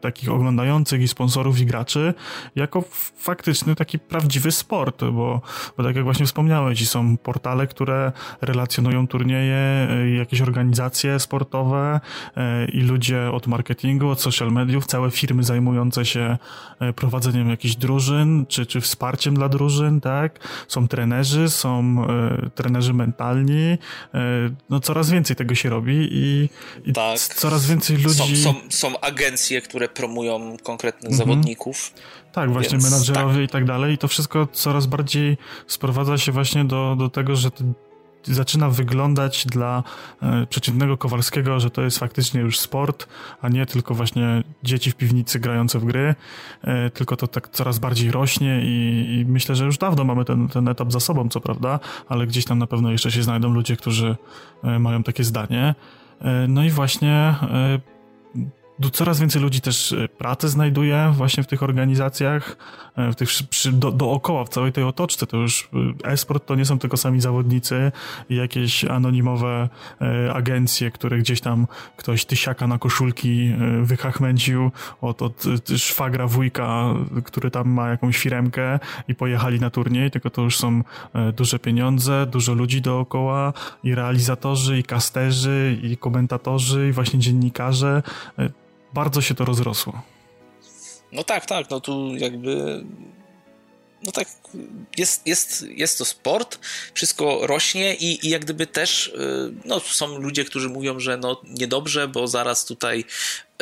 [0.00, 2.14] takich oglądających i sponsorów i graczy,
[2.56, 2.84] jako
[3.16, 5.40] faktyczny taki prawdziwy sport, bo,
[5.76, 12.00] bo tak jak właśnie wspomniałeś, i są portale, które relacjonują turnieje, jakieś organizacje sportowe
[12.72, 16.38] i ludzie od marketingu, od social mediów, całe firmy zajmujące się
[16.80, 20.38] e, prowadzeniem jakichś drużyn, czy, czy wsparciem dla drużyn, tak?
[20.68, 22.06] Są trenerzy, są
[22.54, 23.78] trenerzy mentalni,
[24.70, 26.48] no coraz więcej tego się robi i,
[26.84, 27.18] i tak.
[27.18, 28.36] coraz więcej ludzi...
[28.36, 31.18] Są, są, są agencje, które promują konkretnych mhm.
[31.18, 31.92] zawodników.
[32.32, 33.44] Tak, właśnie Więc menadżerowie tak.
[33.44, 37.50] i tak dalej i to wszystko coraz bardziej sprowadza się właśnie do, do tego, że
[38.24, 39.82] zaczyna wyglądać dla
[40.22, 43.08] e, przeciętnego Kowalskiego, że to jest faktycznie już sport,
[43.42, 46.14] a nie tylko właśnie dzieci w piwnicy grające w gry,
[46.62, 50.48] e, tylko to tak coraz bardziej rośnie i, i myślę, że już dawno mamy ten,
[50.48, 53.76] ten etap za sobą, co prawda, ale gdzieś tam na pewno jeszcze się znajdą ludzie,
[53.76, 54.16] którzy
[54.64, 55.74] e, mają takie zdanie.
[56.20, 57.34] E, no i właśnie
[58.90, 62.56] coraz więcej ludzi też e, pracę znajduje właśnie w tych organizacjach,
[62.96, 65.26] w tych przy, do, dookoła, w całej tej otoczce.
[65.26, 65.70] To już
[66.04, 67.92] e-sport to nie są tylko sami zawodnicy
[68.30, 69.68] i jakieś anonimowe
[70.34, 71.66] agencje, które gdzieś tam
[71.96, 74.70] ktoś tysiaka na koszulki wychachmęcił
[75.00, 75.44] od, od
[75.76, 78.78] szwagra wujka, który tam ma jakąś firemkę
[79.08, 80.82] i pojechali na turniej, tylko to już są
[81.36, 83.52] duże pieniądze, dużo ludzi dookoła
[83.84, 88.02] i realizatorzy, i kasterzy, i komentatorzy, i właśnie dziennikarze
[88.94, 90.02] bardzo się to rozrosło.
[91.12, 92.84] No tak, tak, no tu jakby
[94.02, 94.28] no tak,
[94.96, 96.58] jest, jest, jest to sport,
[96.94, 101.40] wszystko rośnie i, i jak gdyby też y, no, są ludzie, którzy mówią, że no
[101.44, 103.04] niedobrze, bo zaraz tutaj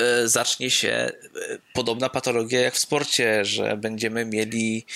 [0.00, 4.86] y, zacznie się y, podobna patologia jak w sporcie, że będziemy mieli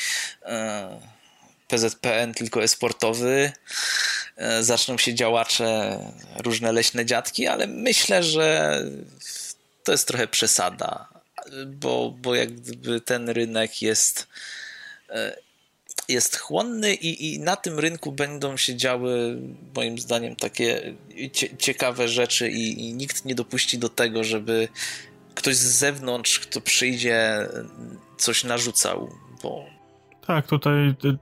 [1.68, 3.52] PZPN tylko esportowy,
[4.60, 5.98] zaczną się działacze,
[6.44, 8.80] różne leśne dziadki, ale myślę, że
[9.84, 11.08] to jest trochę przesada,
[11.66, 14.28] bo, bo jak gdyby ten rynek jest
[15.10, 15.44] e,
[16.08, 19.38] jest chłonny i, i na tym rynku będą się działy
[19.76, 20.94] moim zdaniem takie
[21.32, 24.68] cie, ciekawe rzeczy i, i nikt nie dopuści do tego, żeby
[25.34, 27.48] ktoś z zewnątrz, kto przyjdzie,
[28.16, 29.10] coś narzucał,
[29.42, 29.64] bo...
[30.26, 31.18] Tak, tutaj y,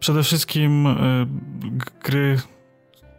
[0.00, 1.26] przede wszystkim y,
[2.02, 2.40] gry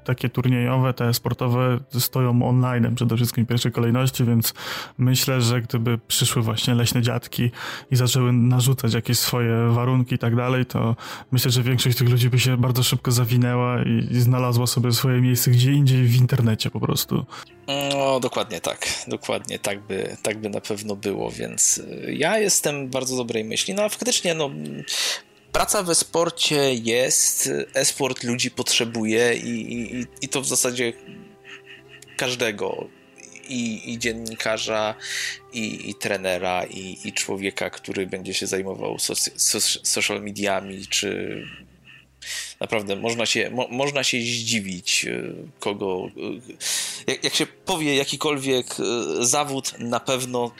[0.03, 4.53] takie turniejowe, te sportowe stoją online przede wszystkim w pierwszej kolejności, więc
[4.97, 7.51] myślę, że gdyby przyszły właśnie leśne dziadki
[7.91, 10.95] i zaczęły narzucać jakieś swoje warunki i tak dalej, to
[11.31, 15.51] myślę, że większość tych ludzi by się bardzo szybko zawinęła i, znalazła sobie swoje miejsce
[15.51, 17.25] gdzie indziej w internecie po prostu.
[17.67, 18.87] No, dokładnie tak.
[19.07, 23.73] Dokładnie tak by, tak by na pewno było, więc y, ja jestem bardzo dobrej myśli.
[23.73, 24.49] No, a faktycznie, no,
[25.53, 30.93] praca we sporcie jest, e-sport ludzi potrzebuje i, i, i to w zasadzie
[32.17, 32.87] każdego.
[33.49, 34.95] I, i dziennikarza,
[35.53, 38.97] i, i trenera, i, i człowieka, który będzie się zajmował
[39.83, 41.43] social mediami, czy
[42.59, 46.07] naprawdę można się, mo, można się zdziwić, e, kogo.
[47.07, 48.83] E, jak, jak się powie jakikolwiek e,
[49.25, 50.51] zawód, na pewno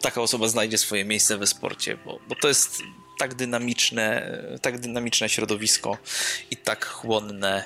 [0.00, 2.82] taka osoba znajdzie swoje miejsce we sporcie, bo, bo to jest
[3.20, 5.98] tak dynamiczne, tak dynamiczne środowisko
[6.50, 7.64] i tak chłonne.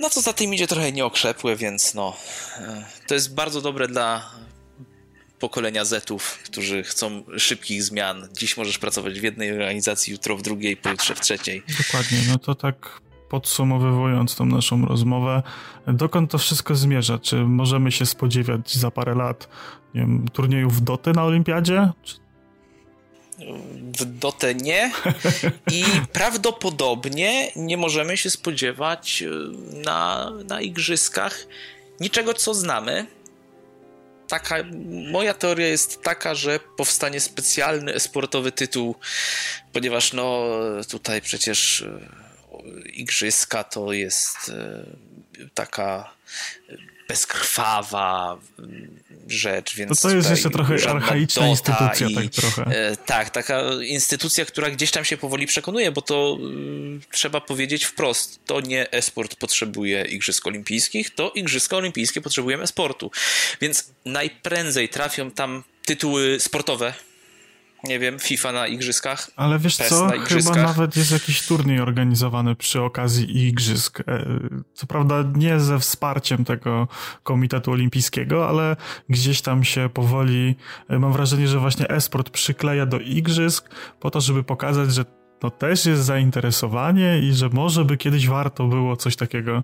[0.00, 2.16] No co za tym idzie trochę nieokrzepłe, więc no
[2.58, 4.30] e, to jest bardzo dobre dla
[5.38, 8.28] pokolenia Zetów, którzy chcą szybkich zmian.
[8.32, 11.62] Dziś możesz pracować w jednej organizacji, jutro w drugiej, pojutrze w trzeciej.
[11.78, 15.42] Dokładnie, no to tak podsumowując tą naszą rozmowę,
[15.86, 17.18] dokąd to wszystko zmierza?
[17.18, 19.48] Czy możemy się spodziewać za parę lat
[19.94, 21.90] nie wiem, turniejów Doty na Olimpiadzie?
[22.02, 22.23] Czy
[23.98, 24.92] w Dotę nie
[25.70, 29.28] i prawdopodobnie nie możemy się spodziewać e,
[29.84, 31.46] na, na igrzyskach
[32.00, 33.06] niczego, co znamy.
[34.28, 34.56] Taka,
[35.10, 38.94] moja teoria jest taka, że powstanie specjalny esportowy tytuł,
[39.72, 40.46] ponieważ no
[40.90, 44.84] tutaj przecież e, igrzyska to jest e,
[45.54, 46.14] taka
[47.08, 48.38] bezkrwawa
[49.28, 50.00] rzecz, więc...
[50.00, 52.62] To, to jest jeszcze trochę archaiczna instytucja, i, tak trochę.
[52.62, 56.38] E, tak, taka instytucja, która gdzieś tam się powoli przekonuje, bo to
[57.06, 63.10] y, trzeba powiedzieć wprost, to nie esport potrzebuje Igrzysk Olimpijskich, to Igrzyska Olimpijskie potrzebują esportu.
[63.60, 66.94] Więc najprędzej trafią tam tytuły sportowe,
[67.88, 69.30] nie wiem, FIFA na igrzyskach.
[69.36, 74.00] Ale wiesz PES co, chyba nawet jest jakiś turniej organizowany przy okazji igrzysk.
[74.00, 74.04] E,
[74.74, 76.88] co prawda nie ze wsparciem tego
[77.22, 78.76] Komitetu Olimpijskiego, ale
[79.08, 80.54] gdzieś tam się powoli,
[80.88, 83.70] e, mam wrażenie, że właśnie esport przykleja do igrzysk
[84.00, 85.04] po to, żeby pokazać, że
[85.40, 89.62] to też jest zainteresowanie i że może by kiedyś warto było coś takiego.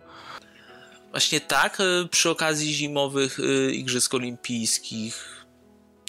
[1.11, 3.39] Właśnie tak, e, przy okazji zimowych
[3.73, 5.41] Igrzysk Olimpijskich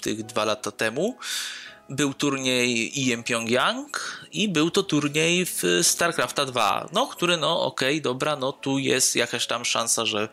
[0.02, 1.18] tych dwa lata temu
[1.88, 7.94] był turniej IM Pyongyang i był to turniej w StarCrafta 2, no, który, no, okej,
[7.94, 10.28] okay, dobra, no, tu jest jakaś tam szansa, że,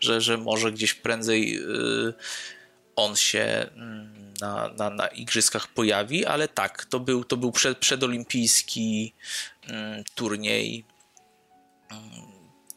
[0.00, 2.14] że, że może gdzieś prędzej yy,
[2.96, 7.78] on się mm, na, na, na igrzyskach pojawi, ale tak, to był, to był przed,
[7.78, 9.14] przedolimpijski
[9.68, 9.74] yy,
[10.14, 10.84] turniej
[11.90, 11.96] yy,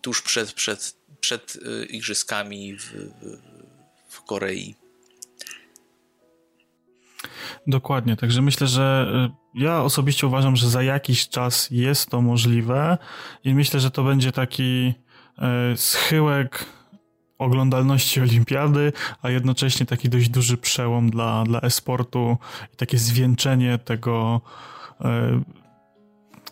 [0.06, 3.12] tuż przed, przed, przed y, igrzyskami w,
[4.10, 4.76] w Korei.
[7.68, 9.08] Dokładnie, także myślę, że
[9.56, 12.98] y, ja osobiście uważam, że za jakiś czas jest to możliwe
[13.44, 14.94] i myślę, że to będzie taki
[15.74, 16.66] y, schyłek
[17.38, 22.38] oglądalności olimpiady, a jednocześnie taki dość duży przełom dla, dla e-sportu
[22.74, 24.42] i takie zwieńczenie tego
[25.02, 25.06] y,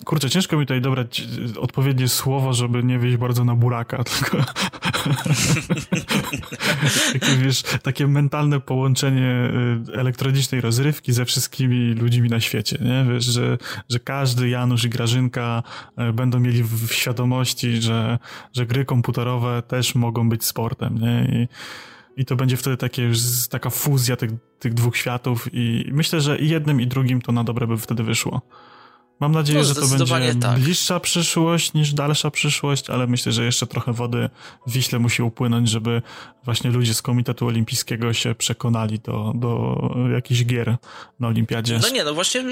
[0.06, 1.24] Kurczę, ciężko mi tutaj dobrać
[1.60, 4.38] odpowiednie słowo, żeby nie wieść bardzo na buraka, tylko
[7.14, 9.52] takie, wiesz, takie mentalne połączenie
[9.90, 13.14] y, elektronicznej rozrywki ze wszystkimi ludźmi na świecie, nie?
[13.14, 13.58] Wiesz, że,
[13.90, 15.64] że każdy Janusz i Grażynka
[16.10, 18.20] y, będą mieli w świadomości, że,
[18.54, 21.26] że gry komputerowe też mogą być sportem, nie?
[21.26, 21.48] I,
[22.22, 23.12] i to będzie wtedy takie,
[23.50, 27.44] taka fuzja tych, tych dwóch światów i myślę, że i jednym i drugim to na
[27.44, 28.42] dobre by wtedy wyszło.
[29.24, 30.60] Mam nadzieję, no, że to będzie tak.
[30.60, 34.30] bliższa przyszłość niż dalsza przyszłość, ale myślę, że jeszcze trochę wody
[34.68, 36.02] w Wiśle musi upłynąć, żeby
[36.46, 39.78] właśnie ludzie z Komitetu Olimpijskiego się przekonali do, do
[40.14, 40.78] jakichś gier
[41.20, 41.80] na Olimpiadzie.
[41.82, 42.44] No nie, no właśnie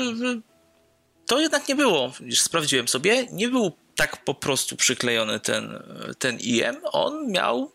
[1.28, 5.84] to jednak nie było, sprawdziłem sobie, nie był tak po prostu przyklejony ten,
[6.20, 7.72] ten IM, on miał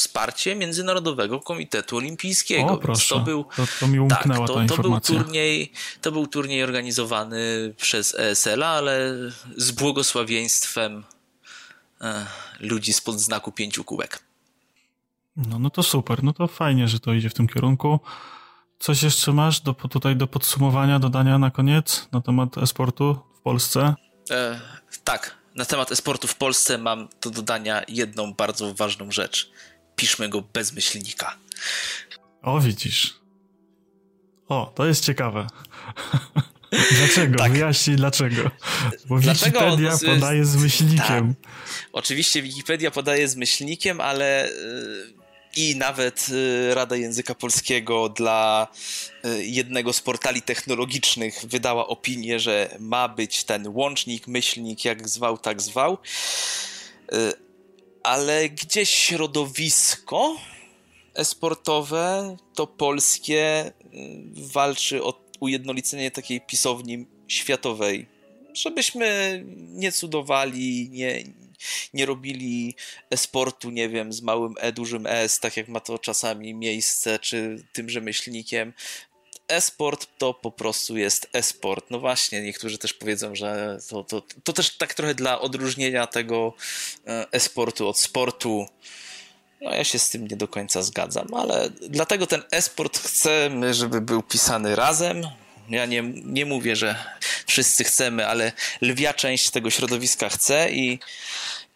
[0.00, 2.72] wsparcie Międzynarodowego Komitetu Olimpijskiego.
[2.72, 3.14] O, proszę.
[3.14, 8.14] To, był, to, to mi tak, to, to był turniej, to był turniej organizowany przez
[8.14, 9.14] ESL, ale
[9.56, 11.04] z błogosławieństwem
[12.00, 12.26] e,
[12.60, 14.22] ludzi spod znaku pięciu kółek.
[15.36, 18.00] No, no to super, no to fajnie, że to idzie w tym kierunku.
[18.78, 23.94] Coś jeszcze masz do, tutaj do podsumowania, dodania na koniec na temat e-sportu w Polsce?
[24.30, 24.60] E,
[25.04, 29.50] tak, na temat e-sportu w Polsce mam do dodania jedną bardzo ważną rzecz
[30.00, 31.36] piszmy go bez myślnika.
[32.42, 33.14] O, widzisz.
[34.48, 35.46] O, to jest ciekawe.
[36.98, 37.38] Dlaczego?
[37.38, 37.52] tak.
[37.52, 38.50] Wyjaśnij dlaczego.
[39.06, 41.34] Bo dlaczego Wikipedia on, podaje z myślnikiem.
[41.34, 41.52] Tak.
[41.92, 44.52] Oczywiście Wikipedia podaje z myślnikiem, ale y,
[45.56, 48.68] i nawet y, Rada Języka Polskiego dla
[49.24, 55.38] y, jednego z portali technologicznych wydała opinię, że ma być ten łącznik, myślnik, jak zwał,
[55.38, 55.98] tak zwał
[58.02, 60.36] ale gdzieś środowisko
[61.14, 68.06] esportowe to polskie mm, walczy o ujednolicenie takiej pisowni światowej.
[68.54, 71.24] Żebyśmy nie cudowali, nie,
[71.94, 72.74] nie robili
[73.10, 77.64] esportu, nie wiem, z małym E, dużym S, tak jak ma to czasami miejsce, czy
[77.72, 78.72] tym rzemieślnikiem,
[79.50, 81.86] e-sport to po prostu jest e-sport.
[81.90, 86.54] No właśnie, niektórzy też powiedzą, że to, to, to też tak trochę dla odróżnienia tego
[87.06, 88.66] e, e-sportu od sportu.
[89.60, 94.00] No ja się z tym nie do końca zgadzam, ale dlatego ten e-sport chcemy, żeby
[94.00, 95.22] był pisany razem.
[95.68, 97.04] Ja nie, nie mówię, że
[97.46, 100.98] wszyscy chcemy, ale lwia część tego środowiska chce i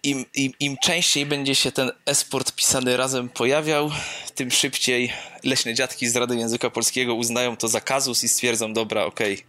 [0.05, 3.90] im, im, im częściej będzie się ten esport pisany razem pojawiał,
[4.34, 5.12] tym szybciej
[5.44, 9.46] leśne dziadki z Rady Języka Polskiego uznają to za kazus i stwierdzą, dobra, okej, okay,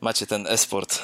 [0.00, 1.02] macie ten esport.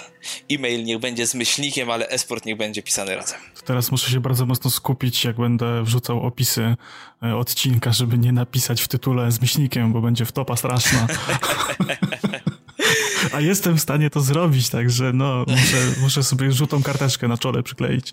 [0.50, 3.38] E-mail niech będzie z myślnikiem, ale esport niech będzie pisany razem.
[3.64, 6.76] Teraz muszę się bardzo mocno skupić, jak będę wrzucał opisy
[7.22, 11.06] e, odcinka, żeby nie napisać w tytule z myślnikiem, bo będzie wtopa straszna.
[13.32, 17.62] A jestem w stanie to zrobić, także no, muszę, muszę sobie żółtą karteczkę na czole
[17.62, 18.12] przykleić.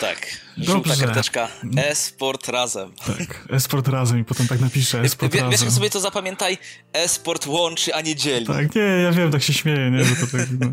[0.00, 0.26] Tak.
[0.58, 1.04] Żółta Dobrze.
[1.06, 1.48] karteczka.
[1.76, 2.92] E-sport razem.
[3.06, 5.50] Tak, e-sport razem i potem tak napiszę e-sport razem.
[5.50, 6.58] Wiesz, jak sobie to zapamiętaj,
[6.92, 8.46] e-sport łączy, a nie dzieli.
[8.46, 10.04] Tak, nie, ja wiem, tak się śmieję, nie?
[10.04, 10.66] Że to tak, no.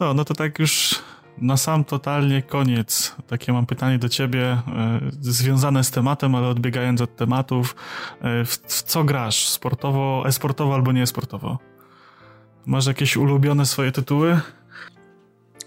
[0.00, 0.94] no, no to tak już
[1.38, 3.16] na sam totalnie koniec.
[3.26, 4.60] Takie mam pytanie do ciebie, e,
[5.20, 7.76] związane z tematem, ale odbiegając od tematów.
[8.20, 9.48] E, w, w co grasz?
[9.48, 11.58] Sportowo, e-sportowo albo nie sportowo?
[12.66, 14.40] Masz jakieś ulubione swoje tytuły?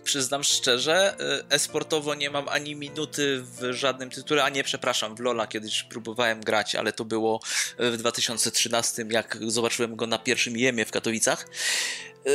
[0.06, 1.16] Przyznam szczerze,
[1.50, 5.84] y, esportowo nie mam ani minuty w żadnym tytule, a nie, przepraszam, w Lola kiedyś
[5.84, 7.40] próbowałem grać, ale to było
[7.80, 11.48] y, w 2013, jak zobaczyłem go na pierwszym jemie w Katowicach.
[12.26, 12.32] Yy,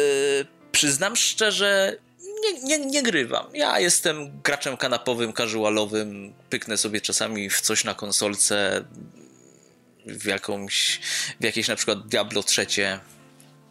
[0.73, 1.97] przyznam szczerze,
[2.43, 3.47] nie, nie, nie grywam.
[3.55, 8.85] Ja jestem graczem kanapowym, casualowym, pyknę sobie czasami w coś na konsolce,
[10.07, 11.01] w jakąś,
[11.41, 13.01] w jakieś na przykład Diablo trzecie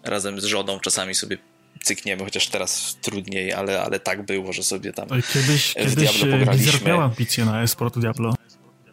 [0.03, 1.37] razem z żoną czasami sobie
[1.83, 5.95] cykniemy, chociaż teraz trudniej, ale, ale tak było, że sobie tam Oj, kiedyś, w kiedyś
[5.95, 6.55] Diablo e, pograliśmy.
[6.55, 8.35] Blizzard miał ambicje na esport Diablo.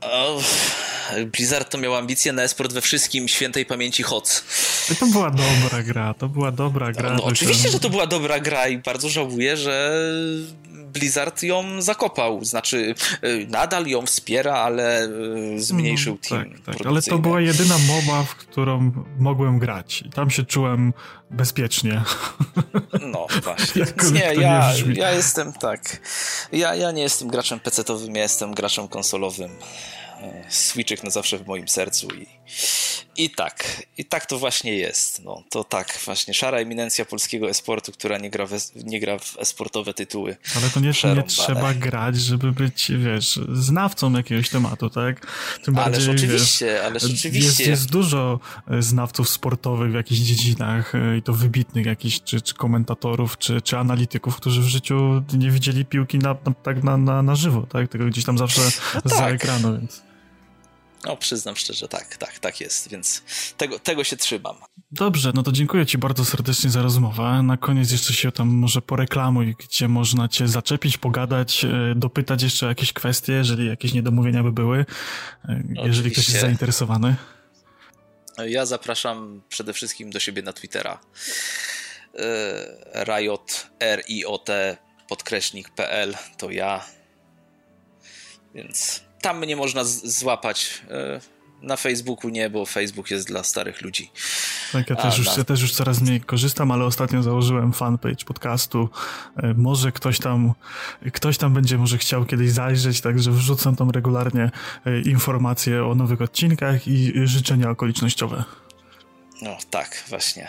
[0.00, 0.40] O,
[1.32, 4.44] Blizzard to miał ambicje na esport we wszystkim świętej pamięci HOTS.
[5.00, 7.10] To była dobra gra, to była dobra gra.
[7.10, 9.92] No, no oczywiście, że to była dobra gra i bardzo żałuję, że
[10.98, 12.44] Blizzard ją zakopał.
[12.44, 12.94] Znaczy,
[13.24, 15.08] y, nadal ją wspiera, ale
[15.56, 16.50] y, zmniejszył no, team.
[16.50, 16.86] Tak, tak.
[16.86, 20.02] ale to była jedyna mowa, w którą mogłem grać.
[20.02, 20.92] I tam się czułem
[21.30, 22.02] bezpiecznie.
[23.12, 23.84] No, właśnie.
[24.12, 26.00] nie, ja, nie ja jestem tak.
[26.52, 29.50] Ja, ja nie jestem graczem PC-owym, ja jestem graczem konsolowym.
[30.20, 32.26] E, Switchek na zawsze w moim sercu i
[33.16, 35.24] I tak, i tak to właśnie jest.
[35.24, 38.52] No, to tak, właśnie szara eminencja polskiego esportu, która nie gra w,
[38.84, 40.36] nie gra w esportowe tytuły.
[40.56, 45.26] Ale to nie, nie trzeba grać, żeby być, wiesz, znawcą jakiegoś tematu, tak?
[45.64, 47.38] Tym bardziej, ależ oczywiście, wiesz, ależ oczywiście.
[47.38, 48.40] Jest, jest dużo
[48.70, 53.62] e, znawców sportowych w jakichś dziedzinach e, i to wybitnych jakichś, czy, czy komentatorów, czy,
[53.62, 57.66] czy analityków, którzy w życiu nie widzieli piłki na, na, tak na, na, na żywo,
[57.72, 57.88] tak?
[57.88, 58.60] Tego gdzieś tam zawsze
[58.94, 59.12] no tak.
[59.12, 60.06] za ekranu, więc...
[61.06, 63.22] No, przyznam szczerze, tak, tak, tak jest, więc
[63.56, 64.56] tego, tego się trzymam.
[64.90, 67.42] Dobrze, no to dziękuję Ci bardzo serdecznie za rozmowę.
[67.42, 72.66] Na koniec jeszcze się tam może poreklamuj, gdzie można Cię zaczepić, pogadać, e, dopytać jeszcze
[72.66, 76.10] o jakieś kwestie, jeżeli jakieś niedomówienia by były, e, jeżeli Oczywiście.
[76.10, 77.16] ktoś jest zainteresowany.
[78.46, 81.00] Ja zapraszam przede wszystkim do siebie na Twittera.
[82.14, 84.76] E, Riot, R-I-O-T,
[85.08, 86.84] podkreśnik.pl to ja.
[88.54, 90.82] Więc tam mnie można złapać.
[90.90, 91.20] E,
[91.62, 94.10] na Facebooku nie, bo Facebook jest dla starych ludzi.
[94.72, 95.34] Tak, ja też, już, na...
[95.36, 98.88] ja też już coraz mniej korzystam, ale ostatnio założyłem fanpage podcastu.
[99.36, 100.54] E, może ktoś tam,
[101.12, 104.50] ktoś tam będzie może chciał kiedyś zajrzeć, także wrzucam tam regularnie
[104.86, 108.44] e, informacje o nowych odcinkach i życzenia okolicznościowe.
[109.42, 110.48] No tak, właśnie.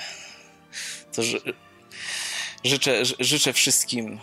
[1.14, 1.22] To
[2.64, 4.20] życzę, życzę wszystkim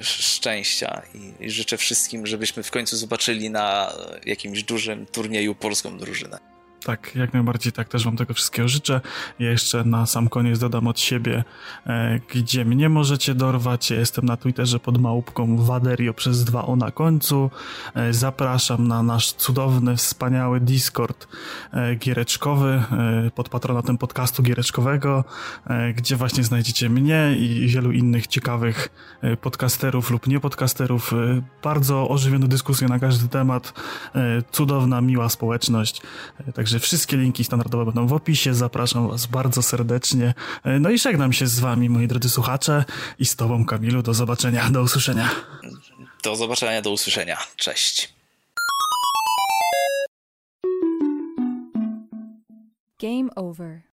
[0.00, 1.02] szczęścia
[1.40, 3.92] i, życzę wszystkim, żebyśmy w końcu zobaczyli na
[4.26, 6.57] jakimś dużym turnieju polską drużynę.
[6.84, 9.00] Tak, jak najbardziej tak też Wam tego wszystkiego życzę.
[9.38, 11.44] Ja jeszcze na sam koniec dodam od siebie,
[11.86, 13.90] e, gdzie mnie możecie dorwać.
[13.90, 17.50] Ja jestem na Twitterze pod małpką Waderio przez dwa o na końcu.
[17.94, 21.28] E, zapraszam na nasz cudowny, wspaniały Discord
[21.72, 22.82] e, giereczkowy
[23.26, 25.24] e, pod patronatem podcastu giereczkowego,
[25.66, 28.88] e, gdzie właśnie znajdziecie mnie i wielu innych ciekawych
[29.22, 31.12] e, podcasterów lub niepodcasterów.
[31.62, 33.72] bardzo ożywioną dyskusję na każdy temat.
[34.52, 36.02] cudowna, miła społeczność.
[36.54, 38.54] Także wszystkie linki standardowe będą w opisie.
[38.54, 40.34] Zapraszam Was bardzo serdecznie.
[40.64, 42.84] E, no i żegnam się z Wami, moi drodzy słuchacze,
[43.18, 44.02] i z Tobą, Kamilu.
[44.02, 45.30] Do zobaczenia, do usłyszenia.
[46.22, 47.38] Do zobaczenia, do usłyszenia.
[47.56, 48.14] Cześć.
[52.98, 53.82] Game over.